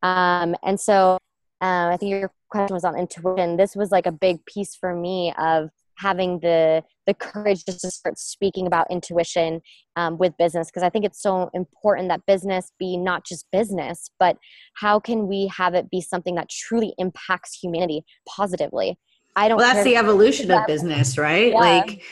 [0.03, 1.19] Um, and so
[1.61, 3.57] uh, I think your question was on intuition.
[3.57, 5.71] This was like a big piece for me of
[6.01, 9.61] having the the courage just to start speaking about intuition
[9.97, 14.11] um, with business because i think it's so important that business be not just business
[14.19, 14.37] but
[14.75, 18.99] how can we have it be something that truly impacts humanity positively
[19.37, 21.59] i don't well that's the evolution of business right yeah.
[21.59, 22.03] like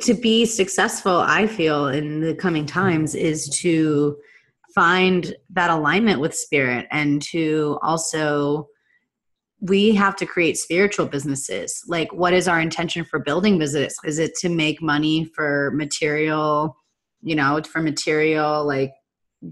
[0.00, 4.16] to be successful i feel in the coming times is to
[4.74, 8.68] find that alignment with spirit and to also
[9.64, 11.82] we have to create spiritual businesses.
[11.86, 13.96] Like, what is our intention for building business?
[14.04, 16.76] Is it to make money for material,
[17.22, 18.92] you know, for material like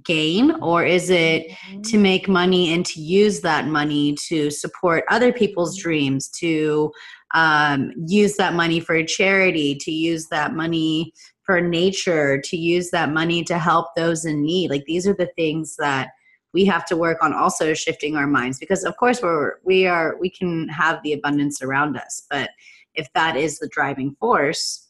[0.05, 1.81] gain, or is it mm-hmm.
[1.83, 6.93] to make money and to use that money to support other people's dreams, to
[7.35, 11.13] um, use that money for a charity, to use that money
[11.45, 14.71] for nature, to use that money to help those in need?
[14.71, 16.11] Like, these are the things that
[16.53, 20.17] we have to work on also shifting our minds because of course we're we are
[20.21, 22.51] we can have the abundance around us but
[22.95, 24.89] if that is the driving force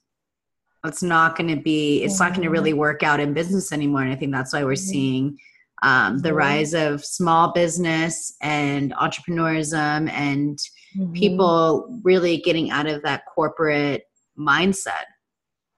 [0.85, 4.03] it's not going to be it's not going to really work out in business anymore
[4.03, 4.91] and i think that's why we're mm-hmm.
[4.91, 5.39] seeing
[5.85, 10.59] um, the rise of small business and entrepreneurism and
[10.97, 11.13] mm-hmm.
[11.13, 14.05] people really getting out of that corporate
[14.39, 15.07] mindset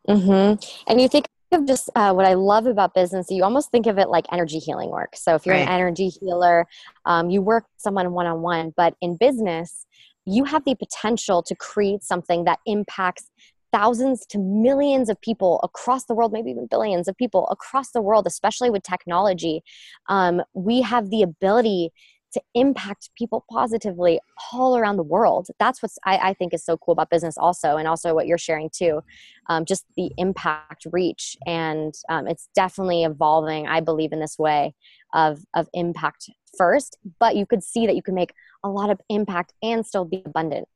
[0.08, 0.60] mm-hmm.
[0.90, 3.26] and you think of just uh, what I love about business.
[3.30, 5.16] You almost think of it like energy healing work.
[5.16, 5.62] So if you're right.
[5.62, 6.66] an energy healer,
[7.06, 8.74] um, you work someone one on one.
[8.76, 9.86] But in business,
[10.26, 13.30] you have the potential to create something that impacts
[13.72, 18.00] thousands to millions of people across the world, maybe even billions of people across the
[18.00, 19.62] world, especially with technology.
[20.08, 21.90] Um, we have the ability
[22.34, 24.20] to impact people positively
[24.52, 25.48] all around the world.
[25.58, 28.38] That's what I, I, think is so cool about business, also, and also what you're
[28.38, 29.02] sharing too.
[29.48, 33.66] Um, just the impact reach, and um, it's definitely evolving.
[33.66, 34.74] I believe in this way
[35.14, 39.00] of of impact first, but you could see that you can make a lot of
[39.08, 40.68] impact and still be abundant.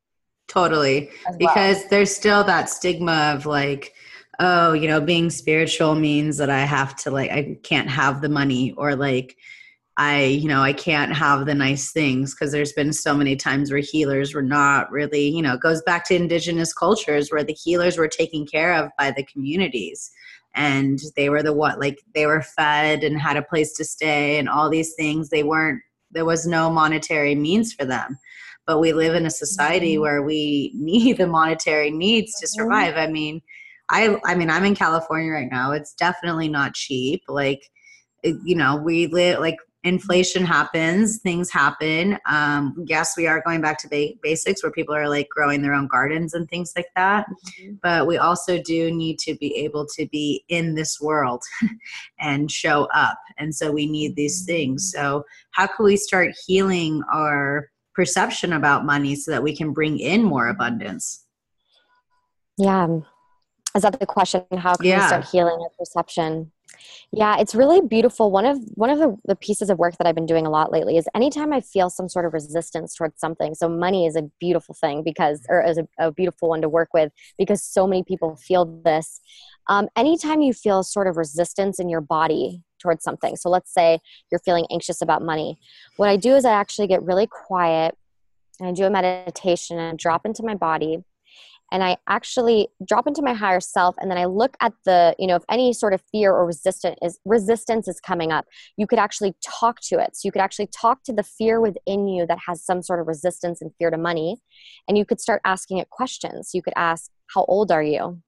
[0.47, 1.37] Totally, well.
[1.37, 3.93] because there's still that stigma of like
[4.39, 8.29] oh you know being spiritual means that i have to like i can't have the
[8.29, 9.35] money or like
[9.99, 13.69] I, you know, I can't have the nice things because there's been so many times
[13.69, 17.51] where healers were not really, you know, it goes back to indigenous cultures where the
[17.51, 20.09] healers were taken care of by the communities.
[20.55, 24.39] And they were the what like they were fed and had a place to stay
[24.39, 25.29] and all these things.
[25.29, 25.81] They weren't
[26.11, 28.17] there was no monetary means for them.
[28.65, 30.01] But we live in a society mm-hmm.
[30.01, 32.63] where we need the monetary needs to mm-hmm.
[32.63, 32.95] survive.
[32.95, 33.41] I mean
[33.91, 35.73] i i mean i'm in california right now.
[35.73, 37.23] It's definitely not cheap.
[37.27, 37.63] Like
[38.23, 43.77] you know we live like inflation happens things happen um, yes we are going back
[43.77, 47.25] to ba- basics where people are like growing their own gardens and things like that
[47.29, 47.75] mm-hmm.
[47.81, 51.41] but we also do need to be able to be in this world
[52.19, 55.05] and show up and so we need these things mm-hmm.
[55.05, 59.97] so how can we start healing our perception about money so that we can bring
[59.99, 61.25] in more abundance
[62.57, 62.99] Yeah.
[63.75, 64.43] Is that the question?
[64.57, 65.01] How can Yeah.
[65.01, 66.51] we start healing our perception?
[67.11, 68.29] Yeah, it's really beautiful.
[68.31, 70.71] One of one of the, the pieces of work that I've been doing a lot
[70.71, 73.55] lately is anytime I feel some sort of resistance towards something.
[73.55, 76.89] So money is a beautiful thing because, or is a, a beautiful one to work
[76.93, 79.21] with because so many people feel this.
[79.67, 83.35] Um, anytime you feel a sort of resistance in your body towards something.
[83.35, 83.99] So let's say
[84.31, 85.59] you're feeling anxious about money.
[85.97, 87.97] What I do is I actually get really quiet
[88.59, 91.03] and I do a meditation and drop into my body
[91.71, 95.27] and I actually drop into my higher self and then I look at the, you
[95.27, 98.45] know, if any sort of fear or resistance is resistance is coming up,
[98.77, 100.15] you could actually talk to it.
[100.15, 103.07] So you could actually talk to the fear within you that has some sort of
[103.07, 104.37] resistance and fear to money
[104.87, 106.51] and you could start asking it questions.
[106.53, 108.21] You could ask, "How old are you?"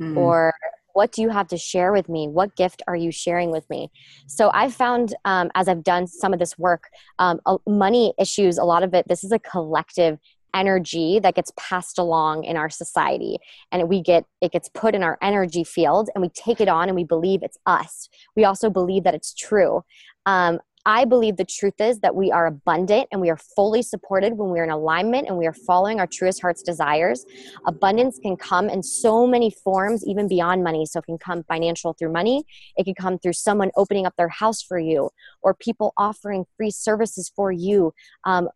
[0.00, 0.16] Mm.
[0.16, 0.54] or
[0.94, 3.90] what do you have to share with me what gift are you sharing with me
[4.26, 6.84] so i've found um, as i've done some of this work
[7.18, 10.18] um, money issues a lot of it this is a collective
[10.54, 13.38] energy that gets passed along in our society
[13.70, 16.88] and we get it gets put in our energy field and we take it on
[16.88, 19.82] and we believe it's us we also believe that it's true
[20.26, 24.36] um, I believe the truth is that we are abundant and we are fully supported
[24.36, 27.24] when we're in alignment and we are following our truest heart's desires.
[27.66, 30.84] Abundance can come in so many forms, even beyond money.
[30.86, 32.44] So it can come financial through money,
[32.76, 35.10] it can come through someone opening up their house for you,
[35.40, 37.94] or people offering free services for you.
[38.24, 38.48] Um,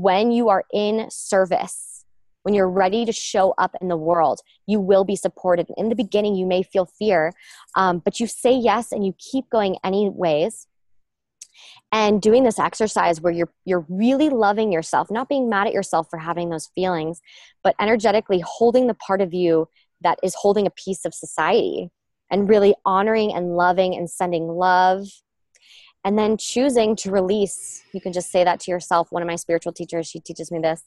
[0.00, 2.04] when you are in service,
[2.42, 5.68] when you're ready to show up in the world, you will be supported.
[5.76, 7.32] In the beginning, you may feel fear,
[7.76, 10.66] um, but you say yes and you keep going anyways
[11.92, 16.08] and doing this exercise where you're you're really loving yourself not being mad at yourself
[16.10, 17.20] for having those feelings
[17.62, 19.68] but energetically holding the part of you
[20.00, 21.90] that is holding a piece of society
[22.30, 25.06] and really honoring and loving and sending love
[26.04, 29.10] and then choosing to release you can just say that to yourself.
[29.10, 30.82] One of my spiritual teachers she teaches me this.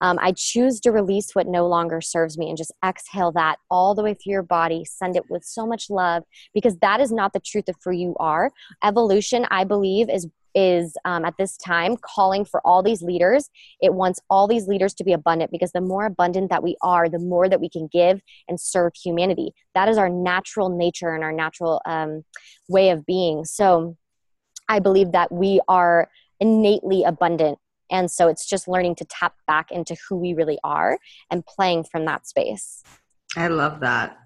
[0.00, 3.94] Um, i choose to release what no longer serves me and just exhale that all
[3.94, 4.84] the way through your body.
[4.84, 8.16] Send it with so much love because that is not the truth of who you
[8.18, 8.50] are.
[8.82, 13.48] Evolution i believe is is um, at this time calling for all these leaders.
[13.80, 17.08] It wants all these leaders to be abundant because the more abundant that we are
[17.08, 19.52] the more that we can give and serve humanity.
[19.74, 22.24] That is our natural nature and our natural um,
[22.66, 23.44] way of being.
[23.44, 23.96] So
[24.68, 26.08] I believe that we are
[26.40, 27.58] innately abundant.
[27.90, 30.98] And so it's just learning to tap back into who we really are
[31.30, 32.82] and playing from that space.
[33.36, 34.18] I love that.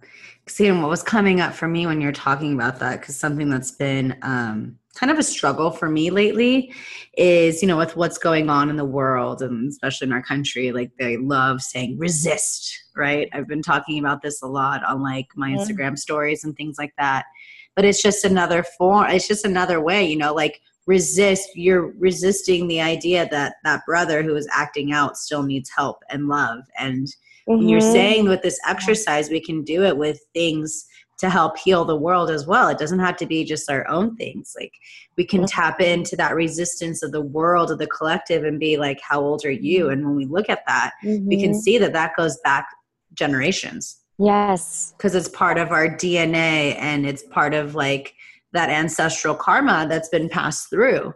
[0.48, 3.70] Seeing what was coming up for me when you're talking about that, because something that's
[3.70, 6.74] been um, kind of a struggle for me lately
[7.16, 10.72] is, you know, with what's going on in the world and especially in our country,
[10.72, 13.28] like they love saying resist, right?
[13.33, 15.52] I've been talking about this a lot on like my.
[15.52, 17.26] Instagram stories and things like that.
[17.74, 22.68] But it's just another form, it's just another way, you know, like resist, you're resisting
[22.68, 26.61] the idea that that brother who is acting out still needs help and love.
[26.78, 27.08] And
[27.46, 30.87] and you're saying with this exercise we can do it with things
[31.18, 32.68] to help heal the world as well.
[32.68, 34.54] It doesn't have to be just our own things.
[34.58, 34.72] Like
[35.16, 39.00] we can tap into that resistance of the world of the collective and be like
[39.00, 39.88] how old are you?
[39.90, 40.92] And when we look at that
[41.26, 41.61] we can Mhm.
[41.62, 42.66] see that that goes back
[43.14, 44.94] generations Yes.
[44.96, 48.14] because it's part of our dna and it's part of like
[48.53, 51.14] that ancestral karma that's been passed through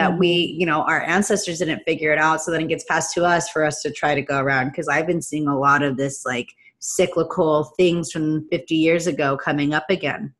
[0.00, 0.60] that we mm-hmm.
[0.60, 2.42] you know our ancestors didn't figure it out.
[2.42, 4.70] So then it gets passed to us for us to try to go around.
[4.70, 9.36] Because i've been seeing a lot of this like cyclical things from 50 years ago
[9.36, 10.34] coming up again.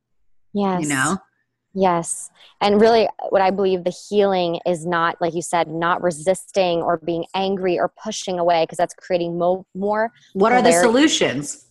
[0.55, 0.83] Yes.
[0.83, 1.19] you know?
[1.75, 2.31] Yes.
[2.61, 6.97] And really, what I believe the healing is not, like you said, not resisting or
[6.97, 11.66] being angry or pushing away because that's creating mo- more what are the solutions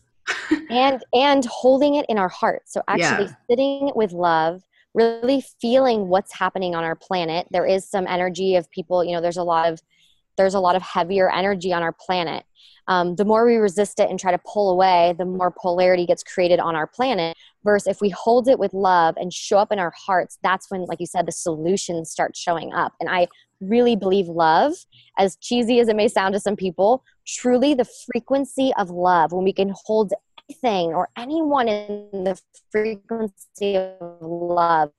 [0.70, 3.34] and and holding it in our heart so actually Yeah.
[3.50, 4.62] sitting with love
[4.94, 9.22] really feeling what's happening on our planet there is some energy of people you know
[9.22, 9.80] there's a lot of
[10.40, 12.46] there's a lot of heavier energy on our planet.
[12.88, 16.24] Um, the more we resist it and try to pull away the more polarity gets
[16.24, 19.78] created on our planet versus if we hold it with love and show up in
[19.78, 22.94] our hearts that's when like you said the solutions start showing up.
[23.00, 23.28] And i
[23.62, 24.74] really believe love
[25.20, 29.44] as cheesy as it may sound to some people truly the frequency of love when
[29.44, 30.14] we can hold
[30.50, 32.40] anything or anyone in the
[32.72, 34.92] frequency of love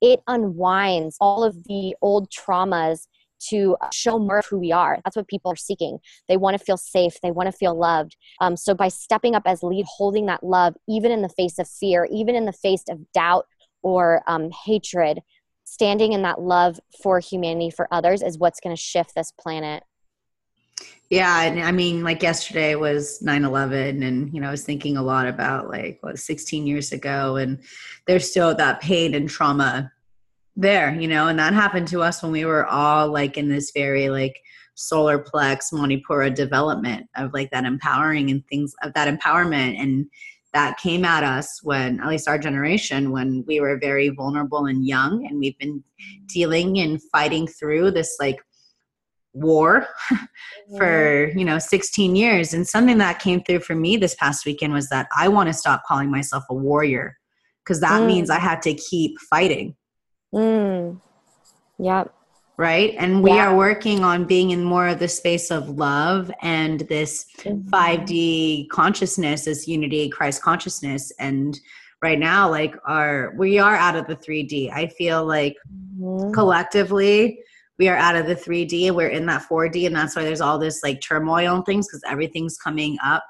[0.00, 3.06] it unwinds all of the old traumas
[3.50, 4.98] to show more of who we are.
[5.04, 5.98] That's what people are seeking.
[6.28, 7.14] They want to feel safe.
[7.22, 8.16] They want to feel loved.
[8.40, 11.68] Um, so by stepping up as lead holding that love even in the face of
[11.68, 13.46] fear even in the face of doubt
[13.82, 15.20] or um, hatred
[15.64, 19.82] standing in that love for humanity for others is what's going to shift this planet.
[21.10, 25.02] Yeah and i mean like yesterday was 9-11 and you know i was thinking a
[25.02, 27.58] lot about like what 16 years ago and
[28.06, 29.92] there's still that pain and trauma
[30.56, 33.70] there you know and that happened to us when we were all like in this
[33.74, 34.36] very like
[34.74, 39.78] solar plex manipura development of like that empowering and things of that empowerment.
[39.78, 40.06] And
[40.52, 44.86] that came at us when at least our generation when we were very vulnerable and
[44.86, 45.82] young and we've been
[46.26, 48.38] dealing and fighting through this like
[49.32, 49.86] war
[50.76, 52.52] for you know 16 years.
[52.52, 55.54] And something that came through for me this past weekend was that i want to
[55.54, 57.16] stop calling myself a warrior
[57.64, 58.08] because that mm.
[58.08, 59.74] means i have to keep fighting
[60.32, 61.00] mm.
[61.78, 62.14] yep
[62.56, 63.46] right and we yeah.
[63.46, 67.68] are working on being in more of the space of love and this mm-hmm.
[67.68, 71.58] 5d consciousness this unity christ consciousness and
[72.02, 75.56] right now like our we are out of the 3d i feel like
[75.98, 76.32] mm-hmm.
[76.32, 77.38] collectively
[77.78, 79.86] we are out of the 3D and we're in that 4D.
[79.86, 83.24] And that's why there's all this like turmoil and things because everything's coming up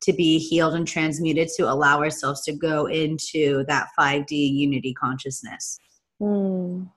[0.00, 5.78] to be healed and transmuted to allow ourselves to go into that 5D unity consciousness.
[6.20, 6.90] Mm.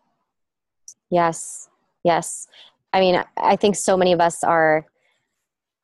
[1.10, 1.70] Yes.
[2.04, 2.48] Yes.
[2.94, 4.86] I mean, I think so many of us are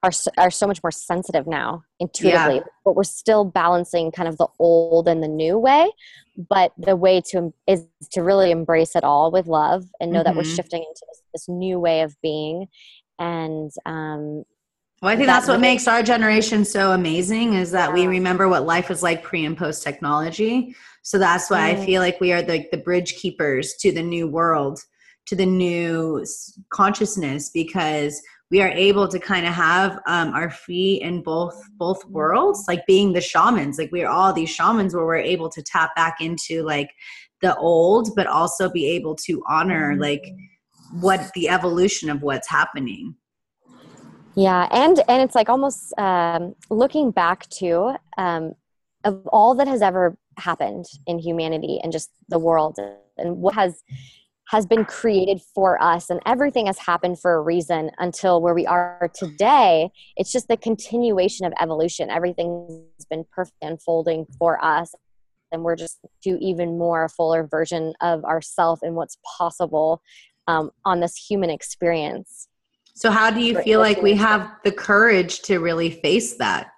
[0.04, 2.62] are are so much more sensitive now intuitively yeah.
[2.86, 5.90] but we're still balancing kind of the old and the new way
[6.50, 10.26] but the way to is to really embrace it all with love and know mm-hmm.
[10.26, 10.56] that we're mm-hmm.
[10.56, 12.68] shifting into this, this, new way of being
[13.18, 14.44] and um
[15.02, 18.48] well, I think that that's what makes our generation so amazing is that we remember
[18.48, 20.76] what life was like pre and post technology.
[21.04, 21.78] So that's why mm.
[21.78, 24.80] I feel like we are the, the bridge keepers to the new world,
[25.28, 26.26] to the new
[26.70, 28.20] consciousness, because
[28.50, 32.86] we are able to kind of have um, our feet in both both worlds like
[32.88, 33.78] being the shamans.
[33.78, 36.90] Like we're all these shamans where we're able to tap back into like
[37.42, 40.26] the old but also be able to honor like
[40.94, 43.16] what the evolution of what's happening
[44.38, 48.54] yeah and and it's like almost um, looking back to um,
[49.04, 52.78] of all that has ever happened in humanity and just the world
[53.18, 53.84] and what has
[54.50, 58.66] has been created for us and everything has happened for a reason until where we
[58.66, 62.10] are today it's just the continuation of evolution.
[62.10, 64.94] Everything's been perfect unfolding for us
[65.52, 70.02] and we're just to even more fuller version of ourself and what's possible
[70.48, 72.48] um, on this human experience
[72.98, 76.72] so how do you feel like we have the courage to really face that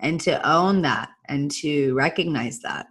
[0.00, 2.88] and to own that and to recognize that?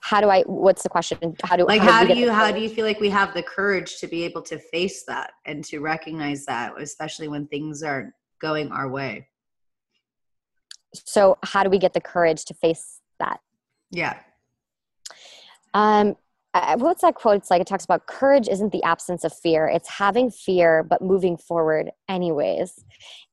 [0.00, 1.34] How do i what's the question?
[1.42, 3.42] How do like how, how do you how do you feel like we have the
[3.42, 8.14] courage to be able to face that and to recognize that especially when things are
[8.40, 9.26] going our way?
[10.92, 13.40] So how do we get the courage to face that?
[13.90, 14.20] Yeah.
[15.72, 16.16] Um
[16.76, 19.88] what's that quote it's like it talks about courage isn't the absence of fear it's
[19.88, 22.84] having fear but moving forward anyways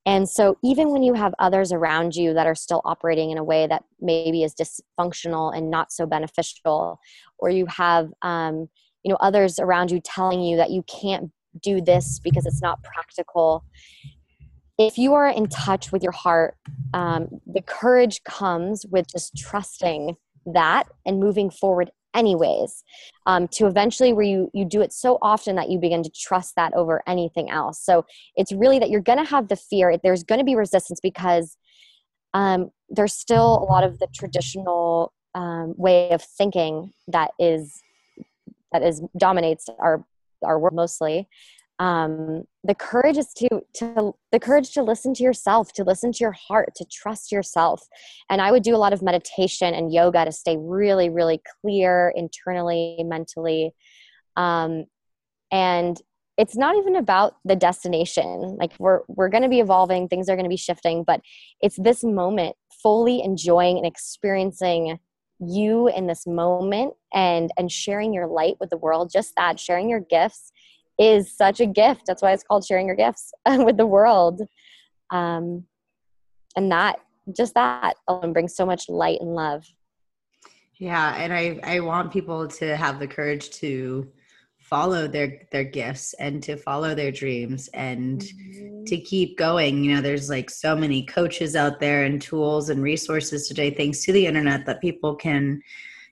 [0.06, 3.44] and so, even when you have others around you that are still operating in a
[3.44, 7.00] way that maybe is dysfunctional and not so beneficial,
[7.38, 8.68] or you have, um,
[9.04, 12.82] you know, others around you telling you that you can't do this because it's not
[12.84, 13.64] practical.
[14.80, 16.56] If you are in touch with your heart,
[16.96, 20.18] um, the courage comes with just trusting
[20.48, 22.84] that and moving forward anyways
[23.26, 26.56] um, to eventually where you you do it so often that you begin to trust
[26.56, 27.84] that over anything else.
[27.84, 28.06] So
[28.36, 29.98] it's really that you're going to have the fear.
[29.98, 31.58] There's going to be resistance because
[32.34, 37.82] um, there's still a lot of the traditional um, way of thinking that is
[38.72, 40.06] that is dominates our
[40.44, 41.28] our world mostly
[41.82, 46.20] um, the courage is to to the courage to listen to yourself to listen to
[46.20, 47.82] your heart to trust yourself.
[48.30, 52.14] And i would do a lot of meditation and yoga to stay really really clear
[52.16, 53.72] internally mentally.
[54.38, 54.86] Um,
[55.52, 56.00] and
[56.38, 58.58] it's not even about the destination.
[58.60, 61.22] Like we're we're going to be evolving things are going to be shifting but
[61.62, 65.00] it's this moment fully enjoying and experiencing
[65.40, 69.90] you in this moment and and sharing your light with the world just that sharing
[69.90, 70.52] your gifts
[71.02, 72.04] is such a gift.
[72.06, 74.42] That's why it's called sharing your gifts with the world.
[75.10, 75.66] Um,
[76.56, 77.00] and that,
[77.36, 79.66] just that alone brings so much light and love.
[80.76, 81.16] Yeah.
[81.16, 84.12] And I, I want people to have the courage to
[84.60, 88.84] follow their their gifts and to follow their dreams and mm-hmm.
[88.86, 92.82] to keep going you know there's like so many coaches out there and tools and
[92.82, 95.62] resources today thanks to the internet that people can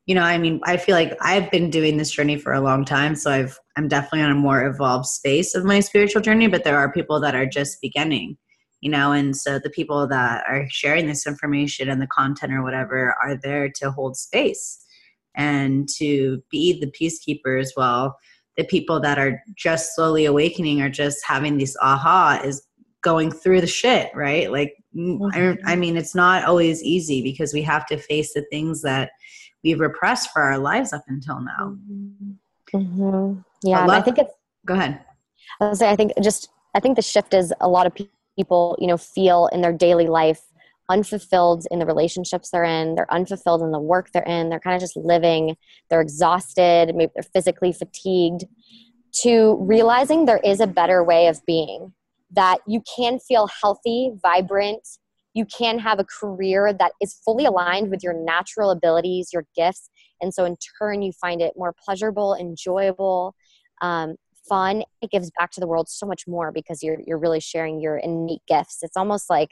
[0.05, 2.83] you know, I mean, I feel like I've been doing this journey for a long
[2.85, 6.63] time, so I've I'm definitely on a more evolved space of my spiritual journey, but
[6.63, 8.37] there are people that are just beginning,
[8.81, 12.63] you know, and so the people that are sharing this information and the content or
[12.63, 14.83] whatever are there to hold space
[15.35, 18.17] and to be the peacekeeper as well.
[18.57, 22.61] The people that are just slowly awakening are just having this aha is
[23.01, 24.51] going through the shit, right?
[24.51, 25.27] Like, mm-hmm.
[25.65, 29.11] I, I mean, it's not always easy because we have to face the things that
[29.63, 31.77] we've repressed for our lives up until now.
[32.73, 33.39] Mm-hmm.
[33.63, 34.33] Yeah, I, I, think it's.
[34.65, 35.01] Go ahead.
[35.59, 37.93] I was say I think just I think the shift is a lot of
[38.37, 40.41] people, you know, feel in their daily life
[40.89, 44.75] unfulfilled in the relationships they're in, they're unfulfilled in the work they're in, they're kind
[44.75, 45.55] of just living,
[45.89, 48.45] they're exhausted, maybe they're physically fatigued,
[49.11, 51.93] to realizing there is a better way of being,
[52.31, 54.87] that you can feel healthy, vibrant,
[55.33, 59.89] you can have a career that is fully aligned with your natural abilities, your gifts.
[60.21, 63.35] And so, in turn, you find it more pleasurable, enjoyable,
[63.81, 64.15] um,
[64.47, 64.83] fun.
[65.01, 67.97] It gives back to the world so much more because you're, you're really sharing your
[67.97, 68.79] innate gifts.
[68.81, 69.51] It's almost like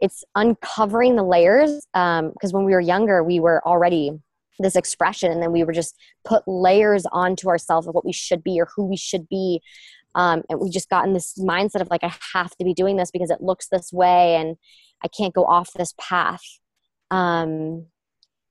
[0.00, 4.12] it's uncovering the layers because um, when we were younger we were already
[4.58, 5.94] this expression and then we were just
[6.24, 9.60] put layers onto ourselves of what we should be or who we should be
[10.14, 12.96] um, and we just got in this mindset of like i have to be doing
[12.96, 14.56] this because it looks this way and
[15.04, 16.42] i can't go off this path
[17.10, 17.86] um,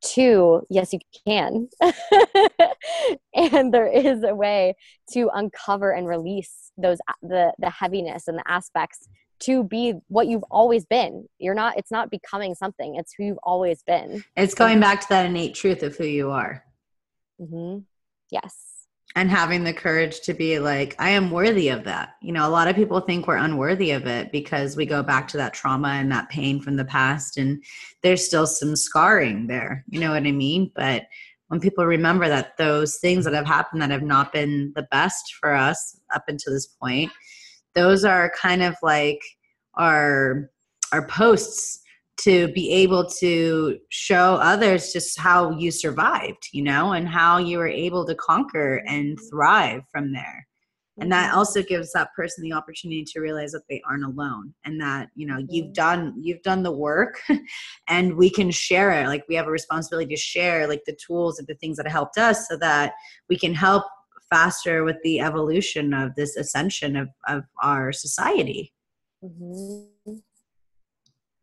[0.03, 1.67] two yes you can
[3.35, 4.75] and there is a way
[5.11, 9.07] to uncover and release those the the heaviness and the aspects
[9.39, 11.27] to be what you've always been.
[11.39, 14.23] You're not, it's not becoming something, it's who you've always been.
[14.35, 16.63] It's going back to that innate truth of who you are.
[17.39, 17.79] Mm-hmm.
[18.31, 18.74] Yes.
[19.17, 22.15] And having the courage to be like, I am worthy of that.
[22.21, 25.29] You know, a lot of people think we're unworthy of it because we go back
[25.29, 27.63] to that trauma and that pain from the past, and
[28.03, 29.85] there's still some scarring there.
[29.87, 30.69] You know what I mean?
[30.75, 31.03] But
[31.47, 35.35] when people remember that those things that have happened that have not been the best
[35.39, 37.09] for us up until this point,
[37.73, 39.21] those are kind of like
[39.75, 40.49] our
[40.91, 41.84] our posts
[42.17, 47.57] to be able to show others just how you survived you know and how you
[47.57, 50.47] were able to conquer and thrive from there
[50.97, 51.37] and that mm-hmm.
[51.37, 55.27] also gives that person the opportunity to realize that they aren't alone and that you
[55.27, 57.21] know you've done you've done the work
[57.89, 61.37] and we can share it like we have a responsibility to share like the tools
[61.39, 62.93] and the things that helped us so that
[63.29, 63.83] we can help
[64.29, 68.73] faster with the evolution of this ascension of, of our society.
[69.23, 69.94] Mm-hmm.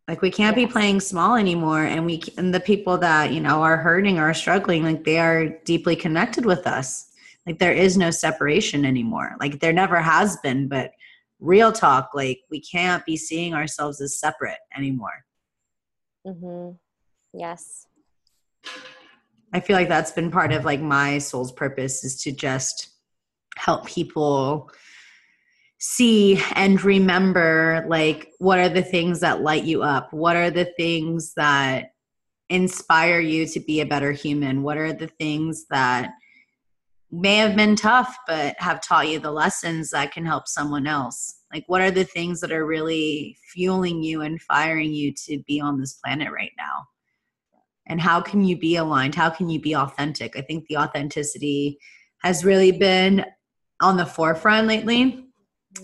[0.08, 3.62] Like we can't be playing small anymore, and we and the people that you know
[3.62, 7.12] are hurting or are struggling, like they are deeply connected with us.
[7.46, 9.36] Like there is no separation anymore.
[9.40, 10.90] Like there never has been, but
[11.40, 15.24] real talk, like we can't be seeing ourselves as separate anymore.
[16.26, 16.76] Mm-hmm.
[17.38, 17.86] Yes.
[19.52, 22.90] I feel like that's been part of like my soul's purpose is to just
[23.56, 24.70] help people
[25.84, 30.12] see and remember like what are the things that light you up?
[30.12, 31.86] What are the things that
[32.48, 34.62] inspire you to be a better human?
[34.62, 36.12] What are the things that
[37.10, 41.40] may have been tough but have taught you the lessons that can help someone else?
[41.52, 45.60] Like what are the things that are really fueling you and firing you to be
[45.60, 46.86] on this planet right now?
[47.88, 51.76] and how can you be aligned how can you be authentic i think the authenticity
[52.18, 53.24] has really been
[53.80, 55.31] on the forefront lately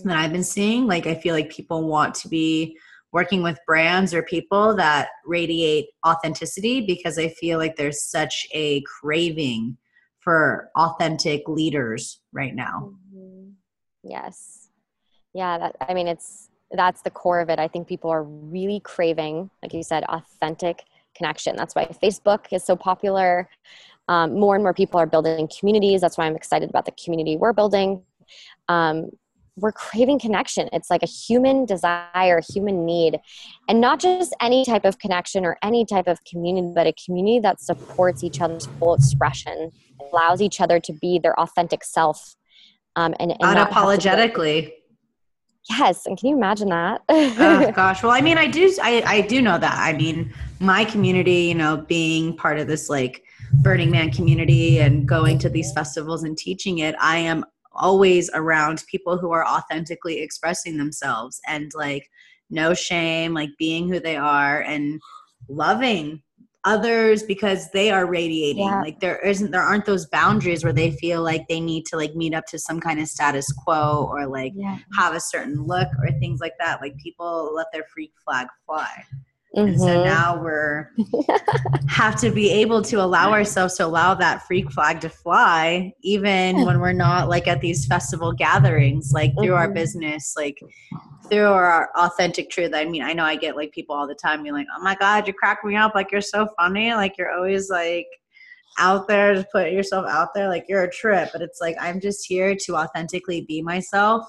[0.03, 2.77] that i've been seeing like i feel like people want to be
[3.11, 8.81] working with brands or people that radiate authenticity because i feel like there's such a
[8.81, 9.75] craving
[10.19, 13.49] for authentic leaders right now mm-hmm.
[14.03, 14.69] yes
[15.33, 18.79] yeah that i mean it's that's the core of it i think people are really
[18.81, 20.83] craving like you said authentic
[21.15, 21.55] connection.
[21.55, 23.49] That's why Facebook is so popular.
[24.07, 26.01] Um, more and more people are building communities.
[26.01, 28.01] That's why I'm excited about the community we're building.
[28.67, 29.11] Um,
[29.61, 30.69] we're craving connection.
[30.73, 33.19] It's like a human desire, human need,
[33.67, 37.39] and not just any type of connection or any type of community, but a community
[37.39, 39.71] that supports each other's full expression,
[40.11, 42.35] allows each other to be their authentic self,
[42.95, 44.71] um, and, and unapologetically.
[45.69, 47.01] Yes, and can you imagine that?
[47.09, 48.01] oh gosh.
[48.01, 49.77] Well, I mean, I do I I do know that.
[49.77, 53.23] I mean, my community, you know, being part of this like
[53.61, 58.83] Burning Man community and going to these festivals and teaching it, I am always around
[58.89, 62.09] people who are authentically expressing themselves and like
[62.49, 64.99] no shame, like being who they are and
[65.47, 66.21] loving
[66.65, 68.81] others because they are radiating yeah.
[68.81, 72.13] like there isn't there aren't those boundaries where they feel like they need to like
[72.15, 74.77] meet up to some kind of status quo or like yeah.
[74.97, 78.89] have a certain look or things like that like people let their freak flag fly
[79.55, 79.67] Mm-hmm.
[79.67, 80.03] And so mm-hmm.
[80.03, 80.91] now we're
[81.87, 86.65] have to be able to allow ourselves to allow that freak flag to fly, even
[86.65, 89.53] when we're not like at these festival gatherings, like through mm-hmm.
[89.53, 90.59] our business, like
[91.29, 92.73] through our authentic truth.
[92.75, 94.95] I mean, I know I get like people all the time being like, "Oh my
[94.95, 95.95] god, you crack me up!
[95.95, 96.93] Like you're so funny!
[96.93, 98.07] Like you're always like."
[98.77, 101.99] out there to put yourself out there like you're a trip but it's like i'm
[101.99, 104.23] just here to authentically be myself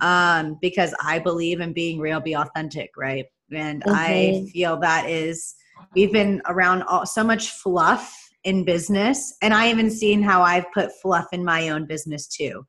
[0.00, 3.94] um because i believe in being real be authentic right and mm-hmm.
[3.94, 5.54] i feel that is
[5.94, 10.70] we've been around all, so much fluff in business and i even seen how i've
[10.72, 12.64] put fluff in my own business too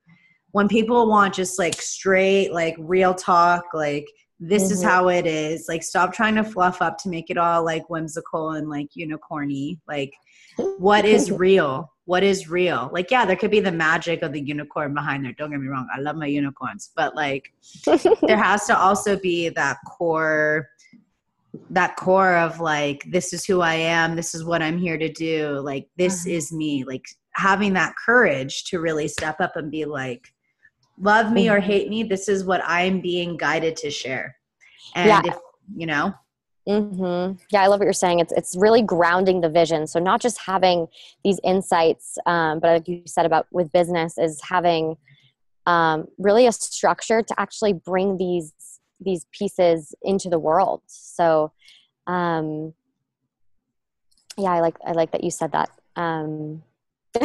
[0.52, 4.06] when people want just like straight, like real talk, like
[4.40, 4.72] this mm-hmm.
[4.72, 7.88] is how it is, like stop trying to fluff up to make it all like
[7.90, 9.78] whimsical and like unicorny.
[9.86, 10.12] Like,
[10.78, 11.92] what is real?
[12.08, 12.88] What is real?
[12.90, 15.34] Like, yeah, there could be the magic of the unicorn behind there.
[15.34, 17.52] Don't get me wrong, I love my unicorns, but like,
[18.22, 20.70] there has to also be that core
[21.68, 25.10] that core of like this is who i am this is what i'm here to
[25.10, 26.36] do like this mm-hmm.
[26.36, 30.32] is me like having that courage to really step up and be like
[31.00, 31.56] love me mm-hmm.
[31.56, 34.36] or hate me this is what i'm being guided to share
[34.94, 35.22] and yeah.
[35.24, 35.38] if
[35.74, 36.12] you know
[36.68, 37.36] mm-hmm.
[37.50, 38.20] yeah i love what you're saying.
[38.20, 39.86] It's it's really grounding the vision.
[39.86, 40.86] So not just having
[41.24, 44.96] these insights um, but like you said about with business is having
[45.66, 48.52] um, really a structure to actually bring these
[49.00, 50.82] these pieces into the world.
[50.86, 51.52] So
[52.06, 52.72] um
[54.38, 55.70] yeah i like i like that you said that.
[55.96, 56.62] Um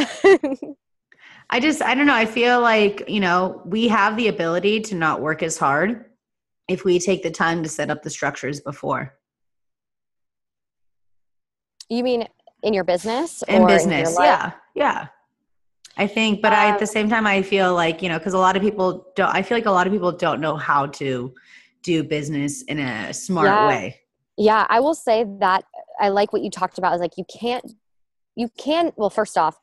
[1.50, 2.14] i just i don't know.
[2.14, 6.04] I feel like you know we have the ability to not work as hard
[6.68, 9.14] if we take the time to set up the structures before
[11.88, 12.26] you mean
[12.62, 15.08] in your business in business in yeah yeah
[15.96, 18.18] I think, but um, I, at the um, same time, I feel like, you know,
[18.18, 20.56] because a lot of people don't, I feel like a lot of people don't know
[20.56, 21.32] how to
[21.82, 23.68] do business in a smart yeah.
[23.68, 24.00] way.
[24.36, 25.64] Yeah, I will say that
[26.00, 27.74] I like what you talked about is like you can't
[28.34, 29.56] you can well first off,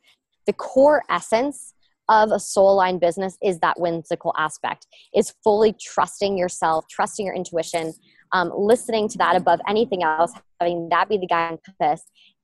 [0.45, 1.73] the core essence
[2.07, 7.35] of a soul line business is that whimsical aspect is fully trusting yourself trusting your
[7.35, 7.93] intuition
[8.33, 12.03] um, listening to that above anything else having that be the guiding compass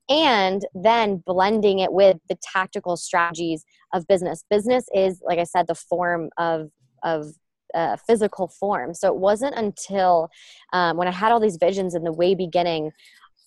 [0.09, 5.67] and then blending it with the tactical strategies of business business is like i said
[5.67, 6.69] the form of
[7.03, 7.27] of
[7.73, 8.93] uh, physical form.
[8.93, 10.29] So it wasn't until
[10.73, 12.91] um, when I had all these visions in the way beginning,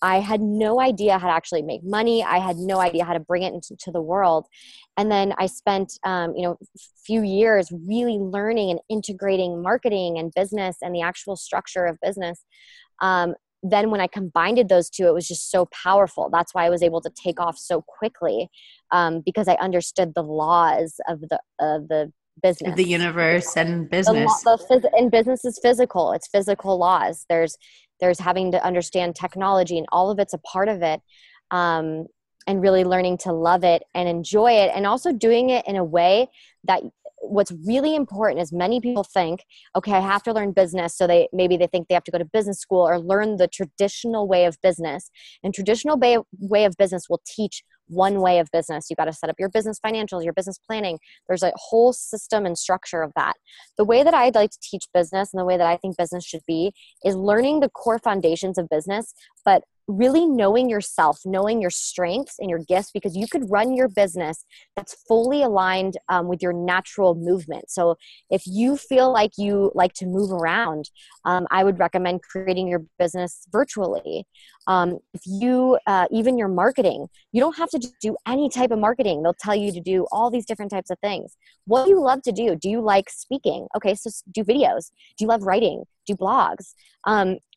[0.02, 2.24] I had no idea how to actually make money.
[2.24, 4.46] I had no idea how to bring it into the world.
[4.96, 10.18] And then I spent, um, you know, a few years really learning and integrating marketing
[10.18, 12.44] and business and the actual structure of business.
[13.02, 16.30] Um, then when I combined those two, it was just so powerful.
[16.32, 18.48] That's why I was able to take off so quickly
[18.90, 24.42] um, because I understood the laws of the of the business the universe and business
[24.44, 27.56] the, the phys- and business is physical it's physical laws there's
[28.00, 31.00] there's having to understand technology and all of it's a part of it
[31.50, 32.06] um,
[32.46, 35.84] and really learning to love it and enjoy it and also doing it in a
[35.84, 36.28] way
[36.64, 36.82] that
[37.22, 39.44] what's really important is many people think
[39.76, 40.96] okay i have to learn business.
[40.96, 43.48] So they maybe they think they have to go to business school or learn the
[43.48, 45.10] traditional way of business.
[45.42, 48.86] And traditional way, way of business will teach one way of business.
[48.88, 50.98] You got to set up your business financials, your business planning.
[51.28, 53.34] There's a whole system and structure of that.
[53.76, 56.24] The way that I'd like to teach business and the way that I think business
[56.24, 56.72] should be
[57.04, 59.14] is learning the core foundations of business,
[59.44, 63.88] but really knowing yourself, knowing your strengths and your gifts, because you could run your
[63.88, 64.44] business
[64.76, 67.70] that's fully aligned um, with your natural movement.
[67.70, 67.96] So,
[68.30, 70.90] if you feel like you like to move around,
[71.24, 74.26] um, I would recommend creating your business virtually.
[74.66, 78.78] Um, if you, uh, even your marketing, you don't have to do any type of
[78.78, 79.22] marketing.
[79.22, 81.36] They'll tell you to do all these different types of things.
[81.66, 82.56] What do you love to do?
[82.56, 83.66] Do you like speaking?
[83.76, 84.90] Okay, so do videos.
[85.16, 85.84] Do you love writing?
[86.06, 86.74] Do blogs?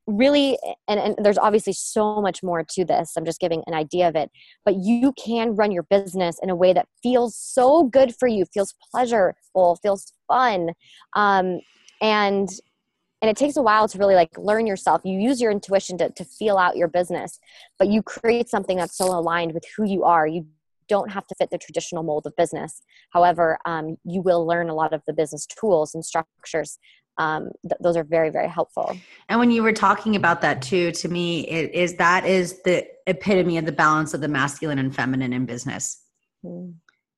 [0.05, 3.13] Really and, and there's obviously so much more to this.
[3.15, 4.31] I'm just giving an idea of it.
[4.65, 8.45] But you can run your business in a way that feels so good for you
[8.53, 10.71] feels pleasurable feels fun.
[11.15, 11.59] Um,
[12.01, 12.49] and
[13.21, 15.01] and it takes a while to really like learn yourself.
[15.05, 17.39] You use your intuition to, to feel out your business
[17.79, 20.27] but you create something that's so aligned with who you are.
[20.27, 20.45] You
[20.87, 22.81] don't have to fit the traditional mold of business.
[23.11, 26.77] However um, you will learn a lot of the business tools and structures
[27.17, 28.97] um, th- those are very very helpful.
[29.29, 32.85] And when you were talking about that too to me it is that is the
[33.07, 36.01] epitome of the balance of the masculine and feminine in business.
[36.45, 36.73] Mm.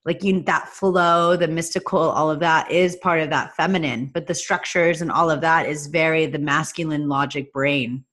[0.05, 4.27] like you that flow the mystical all of that is part of that feminine but
[4.27, 8.05] the structures and all of that is very the masculine logic brain.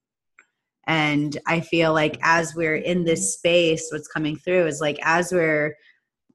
[0.87, 5.31] And i feel like as we're in this space what's coming through is like as
[5.31, 5.75] we're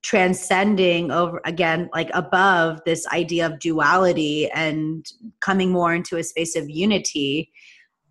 [0.02, 5.06] transcending over again like above this idea of duality and
[5.40, 7.50] coming more into a space of unity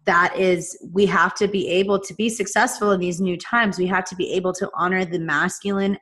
[0.08, 3.78] that is we have to be able to be successful in these new times.
[3.78, 5.98] We have to be able to honor the masculine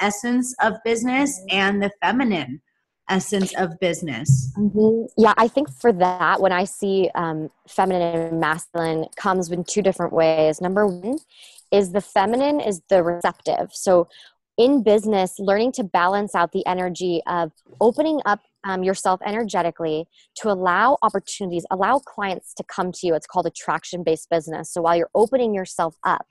[0.00, 2.60] essence of business and the feminine
[3.08, 4.52] essence of business.
[4.56, 5.06] Mm-hmm.
[5.18, 9.82] yeah i think for that when i see um, feminine and masculine comes in two
[9.82, 10.60] different ways.
[10.60, 11.18] Number one
[11.72, 13.70] is the feminine is the receptive.
[13.72, 14.08] So
[14.62, 17.50] in business, learning to balance out the energy of
[17.80, 20.06] opening up um, yourself energetically
[20.36, 23.14] to allow opportunities, allow clients to come to you.
[23.14, 24.72] It's called attraction based business.
[24.72, 26.28] So while you're opening yourself up,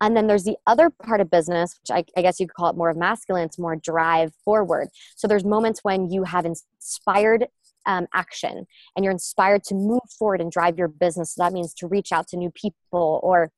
[0.00, 2.70] and then there's the other part of business, which I, I, guess you could call
[2.70, 4.88] it more of masculine, it's more drive forward.
[5.14, 7.46] So there's moments when you have inspired
[7.86, 8.66] um, action
[8.96, 11.34] and you're inspired to move forward and drive your business.
[11.34, 13.52] So that means to reach out to new people or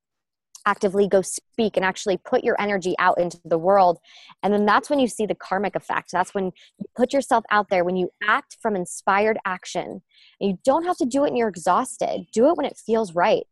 [0.67, 3.99] actively go speak and actually put your energy out into the world.
[4.43, 6.11] And then that's when you see the karmic effect.
[6.13, 10.03] That's when you put yourself out there, when you act from inspired action.
[10.41, 13.15] And you don't have to do it when you're exhausted, do it when it feels
[13.15, 13.45] right,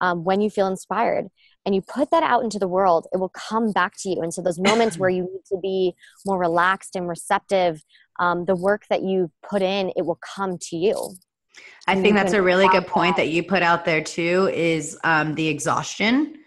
[0.00, 1.28] um, when you feel inspired.
[1.66, 4.20] And you put that out into the world, it will come back to you.
[4.20, 5.94] And so, those moments where you need to be
[6.26, 7.82] more relaxed and receptive,
[8.20, 11.16] um, the work that you put in, it will come to you.
[11.86, 15.34] I think that's a really good point that you put out there too is um,
[15.34, 16.38] the exhaustion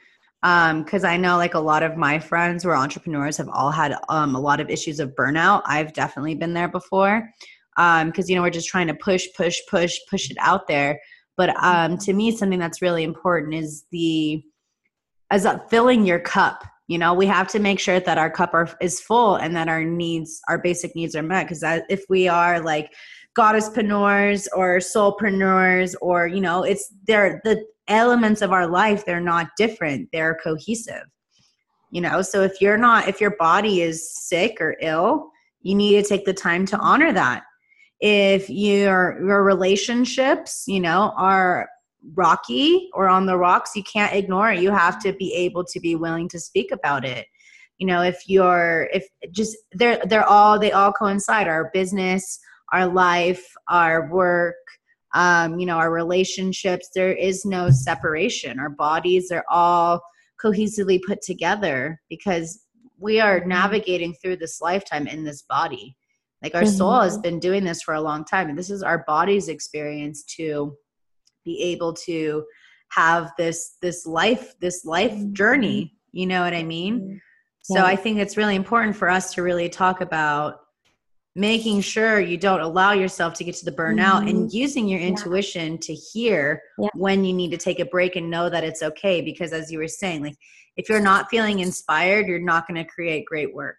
[0.77, 3.69] because um, I know like a lot of my friends who are entrepreneurs have all
[3.69, 5.61] had um, a lot of issues of burnout.
[5.65, 7.29] I've definitely been there before
[7.75, 11.01] because um, you know we're just trying to push, push, push, push it out there.
[11.35, 14.41] But um, to me, something that's really important is the
[15.31, 16.63] as filling your cup.
[16.87, 19.67] You know, we have to make sure that our cup are, is full and that
[19.67, 21.49] our needs, our basic needs, are met.
[21.49, 22.93] Because if we are like
[23.37, 29.47] goddesspreneurs or soulpreneurs, or you know, it's they're the elements of our life they're not
[29.57, 31.03] different they're cohesive.
[31.91, 35.29] You know so if you're not if your body is sick or ill
[35.61, 37.43] you need to take the time to honor that.
[37.99, 41.69] If your your relationships you know are
[42.13, 44.61] rocky or on the rocks you can't ignore it.
[44.61, 47.25] You have to be able to be willing to speak about it.
[47.77, 51.47] You know if you're if just they're they're all they all coincide.
[51.47, 52.39] Our business
[52.71, 54.55] our life our work
[55.13, 60.01] um, you know our relationships there is no separation our bodies are all
[60.43, 62.61] cohesively put together because
[62.99, 63.49] we are mm-hmm.
[63.49, 65.95] navigating through this lifetime in this body
[66.43, 66.77] like our mm-hmm.
[66.77, 70.23] soul has been doing this for a long time and this is our body's experience
[70.23, 70.75] to
[71.45, 72.43] be able to
[72.89, 75.33] have this this life this life mm-hmm.
[75.33, 77.17] journey you know what i mean mm-hmm.
[77.61, 80.59] so i think it's really important for us to really talk about
[81.37, 84.29] making sure you don't allow yourself to get to the burnout mm-hmm.
[84.29, 85.77] and using your intuition yeah.
[85.79, 86.89] to hear yeah.
[86.95, 89.77] when you need to take a break and know that it's okay because as you
[89.77, 90.35] were saying like
[90.77, 93.77] if you're not feeling inspired you're not going to create great work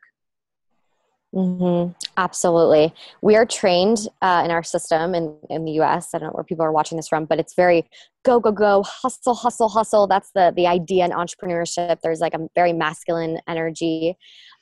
[1.34, 1.92] Mm-hmm.
[2.16, 2.94] Absolutely.
[3.20, 6.14] We are trained uh, in our system in, in the US.
[6.14, 7.88] I don't know where people are watching this from, but it's very
[8.24, 10.06] go, go, go, hustle, hustle, hustle.
[10.06, 12.00] That's the, the idea in entrepreneurship.
[12.02, 14.16] There's like a very masculine energy.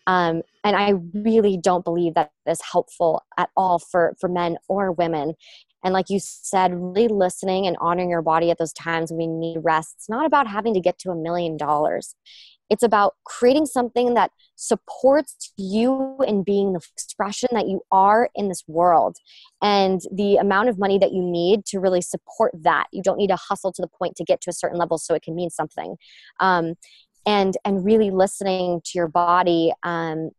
[0.07, 4.93] Um, and I really don't believe that is helpful at all for, for men or
[4.93, 5.35] women.
[5.85, 9.27] And like you said, really listening and honoring your body at those times when we
[9.27, 9.95] need rest.
[9.99, 12.15] It's not about having to get to a million dollars.
[12.69, 18.49] It's about creating something that supports you in being the expression that you are in
[18.49, 19.19] this world
[19.63, 22.87] and the amount of money that you need to really support that.
[22.93, 25.15] You don't need to hustle to the point to get to a certain level so
[25.15, 25.97] it can mean something.
[26.41, 26.75] Um,
[27.27, 30.31] and and really listening to your body um,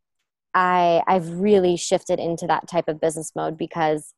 [0.57, 4.15] I, I've really shifted into that type of business mode because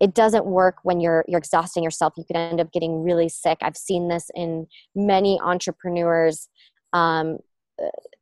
[0.00, 2.14] it doesn't work when you're you're exhausting yourself.
[2.16, 3.58] You can end up getting really sick.
[3.60, 6.48] I've seen this in many entrepreneurs
[6.94, 7.38] um,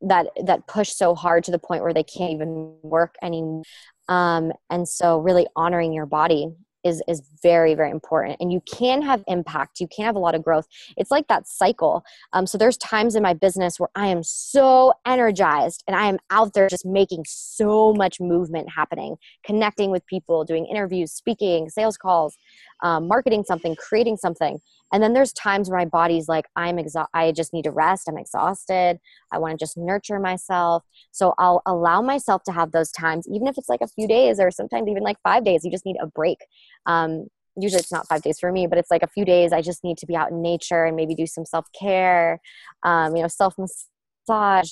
[0.01, 3.63] that that push so hard to the point where they can't even work anymore.
[4.09, 6.49] Um, and so, really honoring your body
[6.83, 9.79] is is very very important and you can have impact.
[9.79, 10.67] You can have a lot of growth.
[10.97, 12.03] It's like that cycle.
[12.33, 16.17] Um, so there's times in my business where i am so energized and i am
[16.29, 21.97] out there just making so much movement happening connecting with people doing interviews speaking sales
[21.97, 22.37] calls
[22.83, 24.59] um, marketing something creating something.
[24.91, 28.07] And then there's times where my body's like i'm exhausted i just need to rest.
[28.07, 28.99] I'm exhausted.
[29.31, 30.83] I want to just nurture myself.
[31.11, 34.39] So i'll allow myself to have those times even if it's like a few days
[34.39, 36.39] or sometimes even like five days you just need a break.
[36.85, 37.27] Um,
[37.59, 39.83] usually it's not five days for me but it's like a few days i just
[39.83, 42.39] need to be out in nature and maybe do some self-care
[42.83, 44.71] um, you know self massage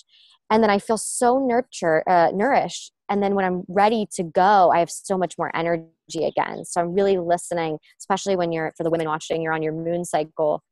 [0.49, 4.71] and then i feel so nurture uh, nourished and then when i'm ready to go
[4.71, 8.83] i have so much more energy again so i'm really listening especially when you're for
[8.83, 10.63] the women watching you're on your moon cycle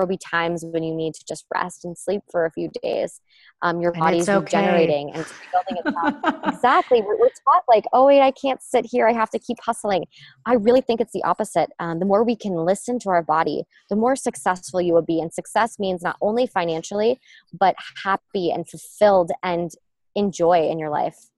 [0.00, 3.20] there'll be times when you need to just rest and sleep for a few days.
[3.60, 4.56] Um, your and body's okay.
[4.56, 5.82] regenerating and building
[6.14, 6.54] itself.
[6.54, 7.02] exactly.
[7.02, 9.06] We're, we're, taught like, oh wait, I can't sit here.
[9.06, 10.06] I have to keep hustling.
[10.46, 11.70] I really think it's the opposite.
[11.78, 15.20] Um, the more we can listen to our body, the more successful you will be.
[15.20, 17.20] And success means not only financially,
[17.52, 19.70] but happy and fulfilled and
[20.14, 21.30] enjoy in your life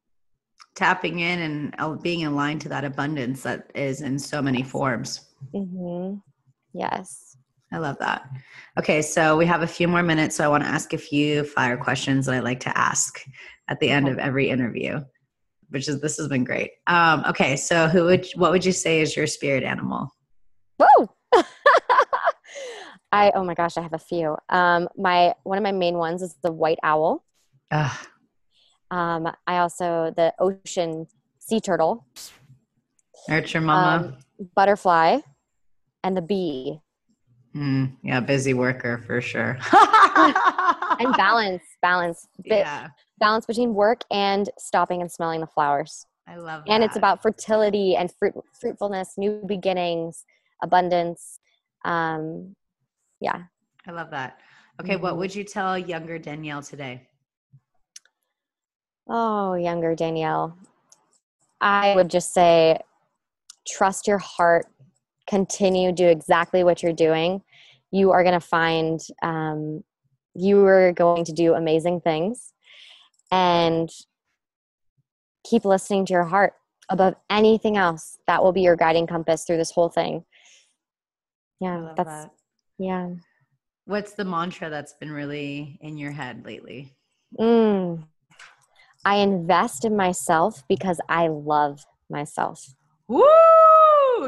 [0.74, 5.28] tapping in and uh, being aligned to that abundance that is in so many forms.
[5.54, 6.16] Mm-hmm.
[6.72, 7.36] Yes.
[7.72, 8.28] I love that.
[8.78, 11.44] Okay, so we have a few more minutes, so I want to ask a few
[11.44, 13.22] fire questions that I like to ask
[13.68, 15.00] at the end of every interview,
[15.70, 16.72] which is this has been great.
[16.86, 20.14] Um, okay, so who would what would you say is your spirit animal?
[20.78, 21.08] Woo!
[23.12, 24.36] I oh my gosh, I have a few.
[24.50, 27.24] Um, my one of my main ones is the white owl.
[27.70, 28.06] Ugh.
[28.92, 31.06] Um, I also the ocean
[31.38, 32.06] sea turtle.
[33.28, 34.06] Nurture mama.
[34.06, 35.20] Um, butterfly,
[36.04, 36.80] and the bee.
[37.56, 39.58] Mm, yeah, busy worker for sure.
[39.72, 42.88] and balance, balance, yeah.
[43.18, 46.06] balance between work and stopping and smelling the flowers.
[46.26, 46.64] I love.
[46.66, 46.70] It.
[46.70, 50.24] And it's about fertility and fruit, fruitfulness, new beginnings,
[50.62, 51.40] abundance.
[51.84, 52.56] Um,
[53.20, 53.44] yeah.
[53.86, 54.38] I love that.
[54.80, 55.02] Okay, mm-hmm.
[55.02, 57.08] what would you tell younger Danielle today?
[59.08, 60.56] Oh, younger Danielle.
[61.60, 62.78] I would just say
[63.66, 64.66] trust your heart,
[65.28, 67.42] continue, do exactly what you're doing.
[67.90, 69.84] You are going to find um,
[70.34, 72.52] you are going to do amazing things
[73.30, 73.88] and
[75.44, 76.54] keep listening to your heart
[76.88, 78.18] above anything else.
[78.26, 80.24] That will be your guiding compass through this whole thing.
[81.60, 82.30] Yeah, that's that.
[82.78, 83.10] Yeah.
[83.84, 86.94] What's the mantra that's been really in your head lately?
[87.38, 88.04] Mm.
[89.04, 92.74] I invest in myself because I love myself.
[93.08, 93.22] Woo!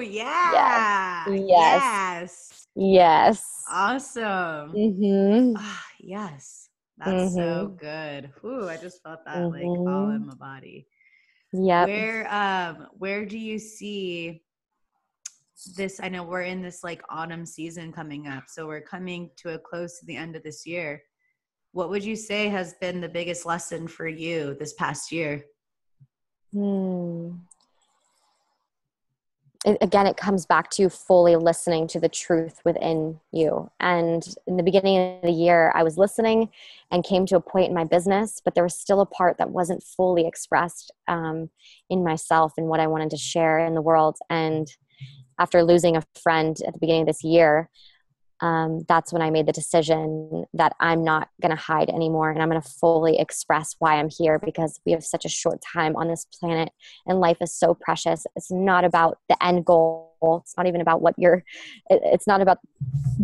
[0.01, 1.25] Yeah.
[1.29, 1.45] Yes.
[1.47, 2.67] Yes.
[2.75, 3.45] Yes.
[3.71, 4.73] Awesome.
[4.73, 5.57] Mm-hmm.
[5.57, 6.69] Oh, yes.
[6.99, 7.37] That's mm-hmm.
[7.37, 8.31] so good.
[8.45, 9.55] Ooh, I just felt that mm-hmm.
[9.55, 10.87] like all in my body.
[11.53, 11.85] Yeah.
[11.85, 14.43] Where um where do you see
[15.77, 19.55] this i know we're in this like autumn season coming up so we're coming to
[19.55, 21.03] a close to the end of this year
[21.75, 25.45] what would you say has been the biggest lesson for you this past year?
[26.53, 27.33] Hmm.
[29.67, 33.71] It, again it comes back to fully listening to the truth within you.
[33.81, 36.51] And in the beginning of the year i was listening
[36.93, 39.51] and came to a point in my business but there was still a part that
[39.51, 41.51] wasn't fully expressed um,
[41.91, 44.17] in myself and what i wanted to share in the world.
[44.31, 44.69] And
[45.41, 47.69] after losing a friend at the beginning of this year,
[48.45, 52.43] um, that's when I made the decision that I'm not going to hide anymore and
[52.43, 55.97] I'm going to fully express why I'm here because we have such a short time
[55.97, 56.69] on this planet
[57.07, 58.27] and life is so precious.
[58.37, 60.43] It's not about the end goal.
[60.43, 61.43] It's not even about what you're,
[61.89, 62.59] it's not about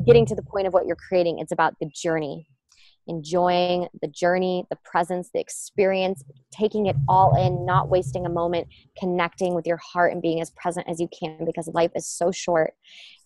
[0.06, 1.38] getting to the point of what you're creating.
[1.38, 2.46] It's about the journey
[3.06, 8.68] enjoying the journey, the presence, the experience, taking it all in, not wasting a moment,
[8.96, 12.30] connecting with your heart and being as present as you can because life is so
[12.30, 12.72] short.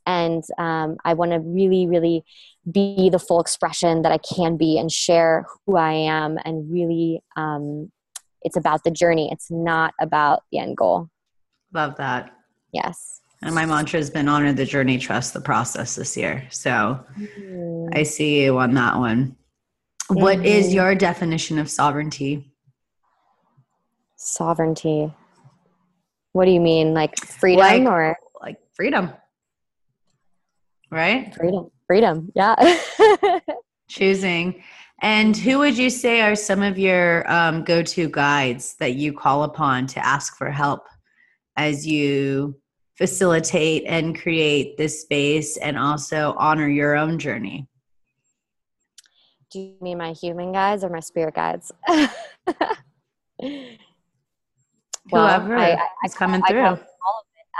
[0.07, 2.25] And um, I want to really, really
[2.71, 6.39] be the full expression that I can be and share who I am.
[6.45, 7.91] And really, um,
[8.43, 11.09] it's about the journey, it's not about the end goal.
[11.73, 12.31] Love that.
[12.73, 13.21] Yes.
[13.43, 16.47] And my mantra has been honor the journey, trust the process this year.
[16.51, 17.89] So mm.
[17.93, 19.37] I see you on that one.
[20.09, 20.47] What mm-hmm.
[20.47, 22.53] is your definition of sovereignty?
[24.17, 25.13] Sovereignty.
[26.33, 26.95] What do you mean?
[26.95, 29.13] Like freedom like, or like freedom?
[30.95, 31.34] Right?
[31.34, 31.70] Freedom.
[31.86, 32.32] Freedom.
[32.34, 32.78] Yeah.
[33.88, 34.62] Choosing.
[35.03, 39.12] And who would you say are some of your um, go to guides that you
[39.12, 40.86] call upon to ask for help
[41.57, 42.57] as you
[42.97, 47.68] facilitate and create this space and also honor your own journey?
[49.55, 51.70] do you mean my human guides or my spirit guides?
[51.88, 52.09] well,
[55.09, 56.84] Whoever I, I, is coming I, through.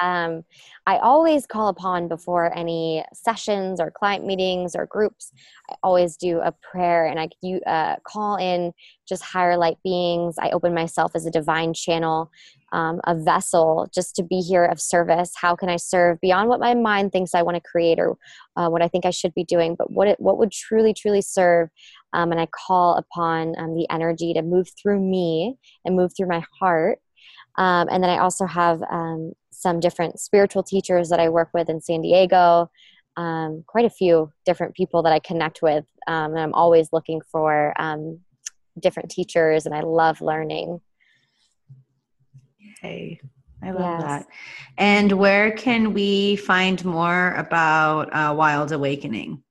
[0.03, 0.45] Um,
[0.87, 5.33] I always call upon before any sessions or client meetings or groups.
[5.71, 8.73] I always do a prayer and I you, uh, call in
[9.09, 10.37] just higher light beings.
[10.39, 12.31] I open myself as a divine channel
[12.75, 16.61] um, a vessel just to be here of service how can i serve beyond what
[16.61, 18.17] my mind thinks i want to create or
[18.57, 21.23] uh, what i think i should be doing but what it, what would truly truly
[21.23, 21.71] serve
[22.13, 26.29] um, and i call upon um, the energy to move through me and move through
[26.29, 26.99] my heart
[27.57, 29.33] um, and then i also have um,
[29.65, 32.71] some different spiritual teachers that i work with in san diego
[33.17, 37.73] um, quite a few different people that i connect with and i'm always looking for
[38.79, 40.81] different teachers and i love learning
[42.79, 43.21] Okay.
[43.63, 44.03] I love yes.
[44.03, 44.27] that.
[44.77, 49.44] And where can we find more about uh, Wild Awakening?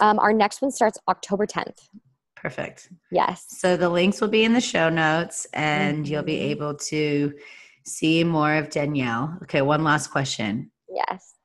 [0.00, 1.88] Um, our next one starts October 10th.
[2.34, 2.90] Perfect.
[3.10, 3.46] Yes.
[3.48, 6.12] So the links will be in the show notes and mm-hmm.
[6.12, 6.50] you'll be mm-hmm.
[6.50, 7.32] able to
[7.84, 9.38] see more of Danielle.
[9.44, 10.70] Okay, one last question.
[10.88, 11.35] Yes.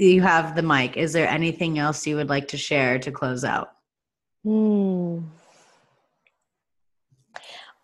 [0.00, 0.96] You have the mic.
[0.96, 3.72] Is there anything else you would like to share to close out?
[4.44, 5.18] Hmm.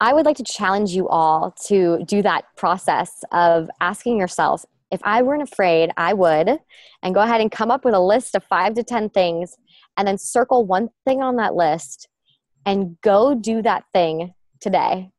[0.01, 5.01] I would like to challenge you all to do that process of asking yourself if
[5.05, 6.59] I weren't afraid, I would,
[7.03, 9.57] and go ahead and come up with a list of five to 10 things
[9.99, 12.09] and then circle one thing on that list
[12.65, 15.11] and go do that thing today.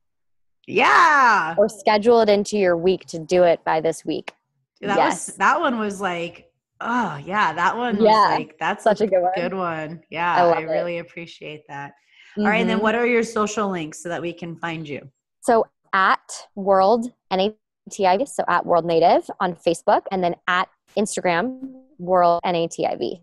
[0.65, 1.53] Yeah.
[1.59, 4.33] Or schedule it into your week to do it by this week.
[4.81, 5.27] That yes.
[5.27, 6.46] was that one was like,
[6.81, 8.35] oh yeah, that one yeah.
[8.37, 9.31] like that's such a, good one.
[9.35, 10.01] Good one.
[10.09, 11.91] Yeah, I, I really appreciate that.
[11.91, 12.41] Mm-hmm.
[12.41, 12.83] All right, and then mm-hmm.
[12.83, 15.09] what are your social links so that we can find you?
[15.41, 21.59] So at World NATIV, so at World Nativ on Facebook, and then at Instagram,
[21.97, 23.21] World NATIV.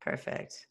[0.00, 0.66] Perfect.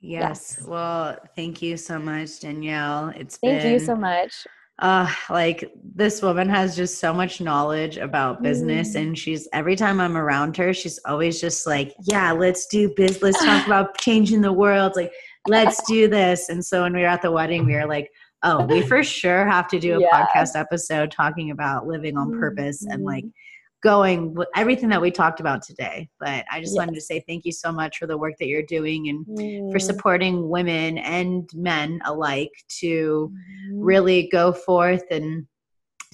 [0.00, 0.56] Yes.
[0.58, 0.66] yes.
[0.66, 3.08] Well, thank you so much, Danielle.
[3.16, 4.46] It's thank been, you so much.
[4.80, 9.00] Uh, like this woman has just so much knowledge about business, mm.
[9.00, 13.22] and she's every time I'm around her, she's always just like, "Yeah, let's do business.
[13.22, 14.94] Let's talk about changing the world.
[14.96, 15.12] Like,
[15.46, 18.10] let's do this." And so when we were at the wedding, we were like,
[18.42, 20.26] "Oh, we for sure have to do a yeah.
[20.26, 22.92] podcast episode talking about living on purpose mm-hmm.
[22.92, 23.24] and like."
[23.80, 26.08] Mm-hmm going with everything that we talked about today.
[26.18, 26.76] But I just yes.
[26.76, 29.72] wanted to say thank you so much for the work that you're doing and mm.
[29.72, 33.70] for supporting women and men alike to mm.
[33.72, 35.46] really go forth and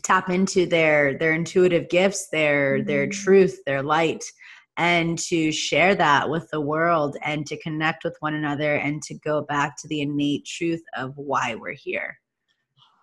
[0.03, 2.87] tap into their their intuitive gifts, their mm.
[2.87, 4.25] their truth, their light
[4.79, 9.15] and to share that with the world and to connect with one another and to
[9.15, 12.19] go back to the innate truth of why we're here.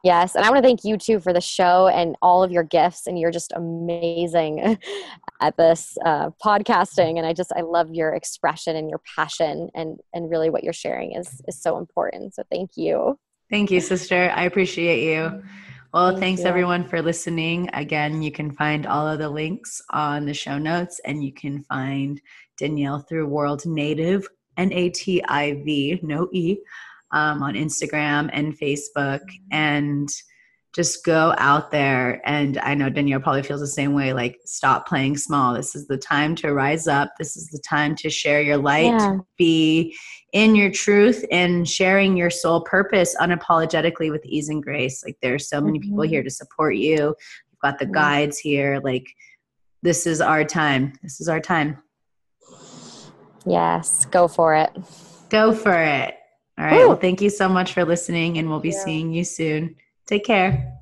[0.03, 2.63] Yes, and I want to thank you too for the show and all of your
[2.63, 4.77] gifts, and you're just amazing
[5.41, 7.17] at this uh, podcasting.
[7.17, 10.73] And I just I love your expression and your passion, and and really what you're
[10.73, 12.35] sharing is is so important.
[12.35, 13.17] So thank you.
[13.49, 14.29] Thank you, sister.
[14.35, 15.41] I appreciate you.
[15.93, 16.47] Well, Thank thanks you.
[16.47, 17.69] everyone for listening.
[17.71, 21.63] Again, you can find all of the links on the show notes, and you can
[21.63, 22.19] find
[22.57, 24.25] Danielle through World Nativ,
[24.57, 26.57] N A T I V, no E
[27.13, 30.09] um, on Instagram and Facebook and
[30.73, 32.19] just go out there.
[32.25, 35.53] And i know danielle probably feels the same way like stop playing small.
[35.53, 37.13] This is the time to rise up.
[37.17, 39.17] This is the time to share your light yeah.
[39.37, 39.95] be
[40.33, 45.03] in your truth and sharing your soul purpose unapologetically with ease and grace.
[45.05, 45.89] Like there's so many mm-hmm.
[45.89, 47.15] people here to support you.
[47.51, 48.81] You've got the guides here.
[48.83, 49.05] Like
[49.83, 50.93] this is our time.
[51.03, 51.77] This is our time.
[53.45, 54.05] Yes.
[54.05, 54.71] Go for it.
[55.29, 56.15] Go for it
[56.57, 56.87] all right.
[56.87, 58.83] Well, thank you so much for listening, and we'll be yeah.
[58.83, 59.75] seeing you soon.
[60.05, 60.72] Take care.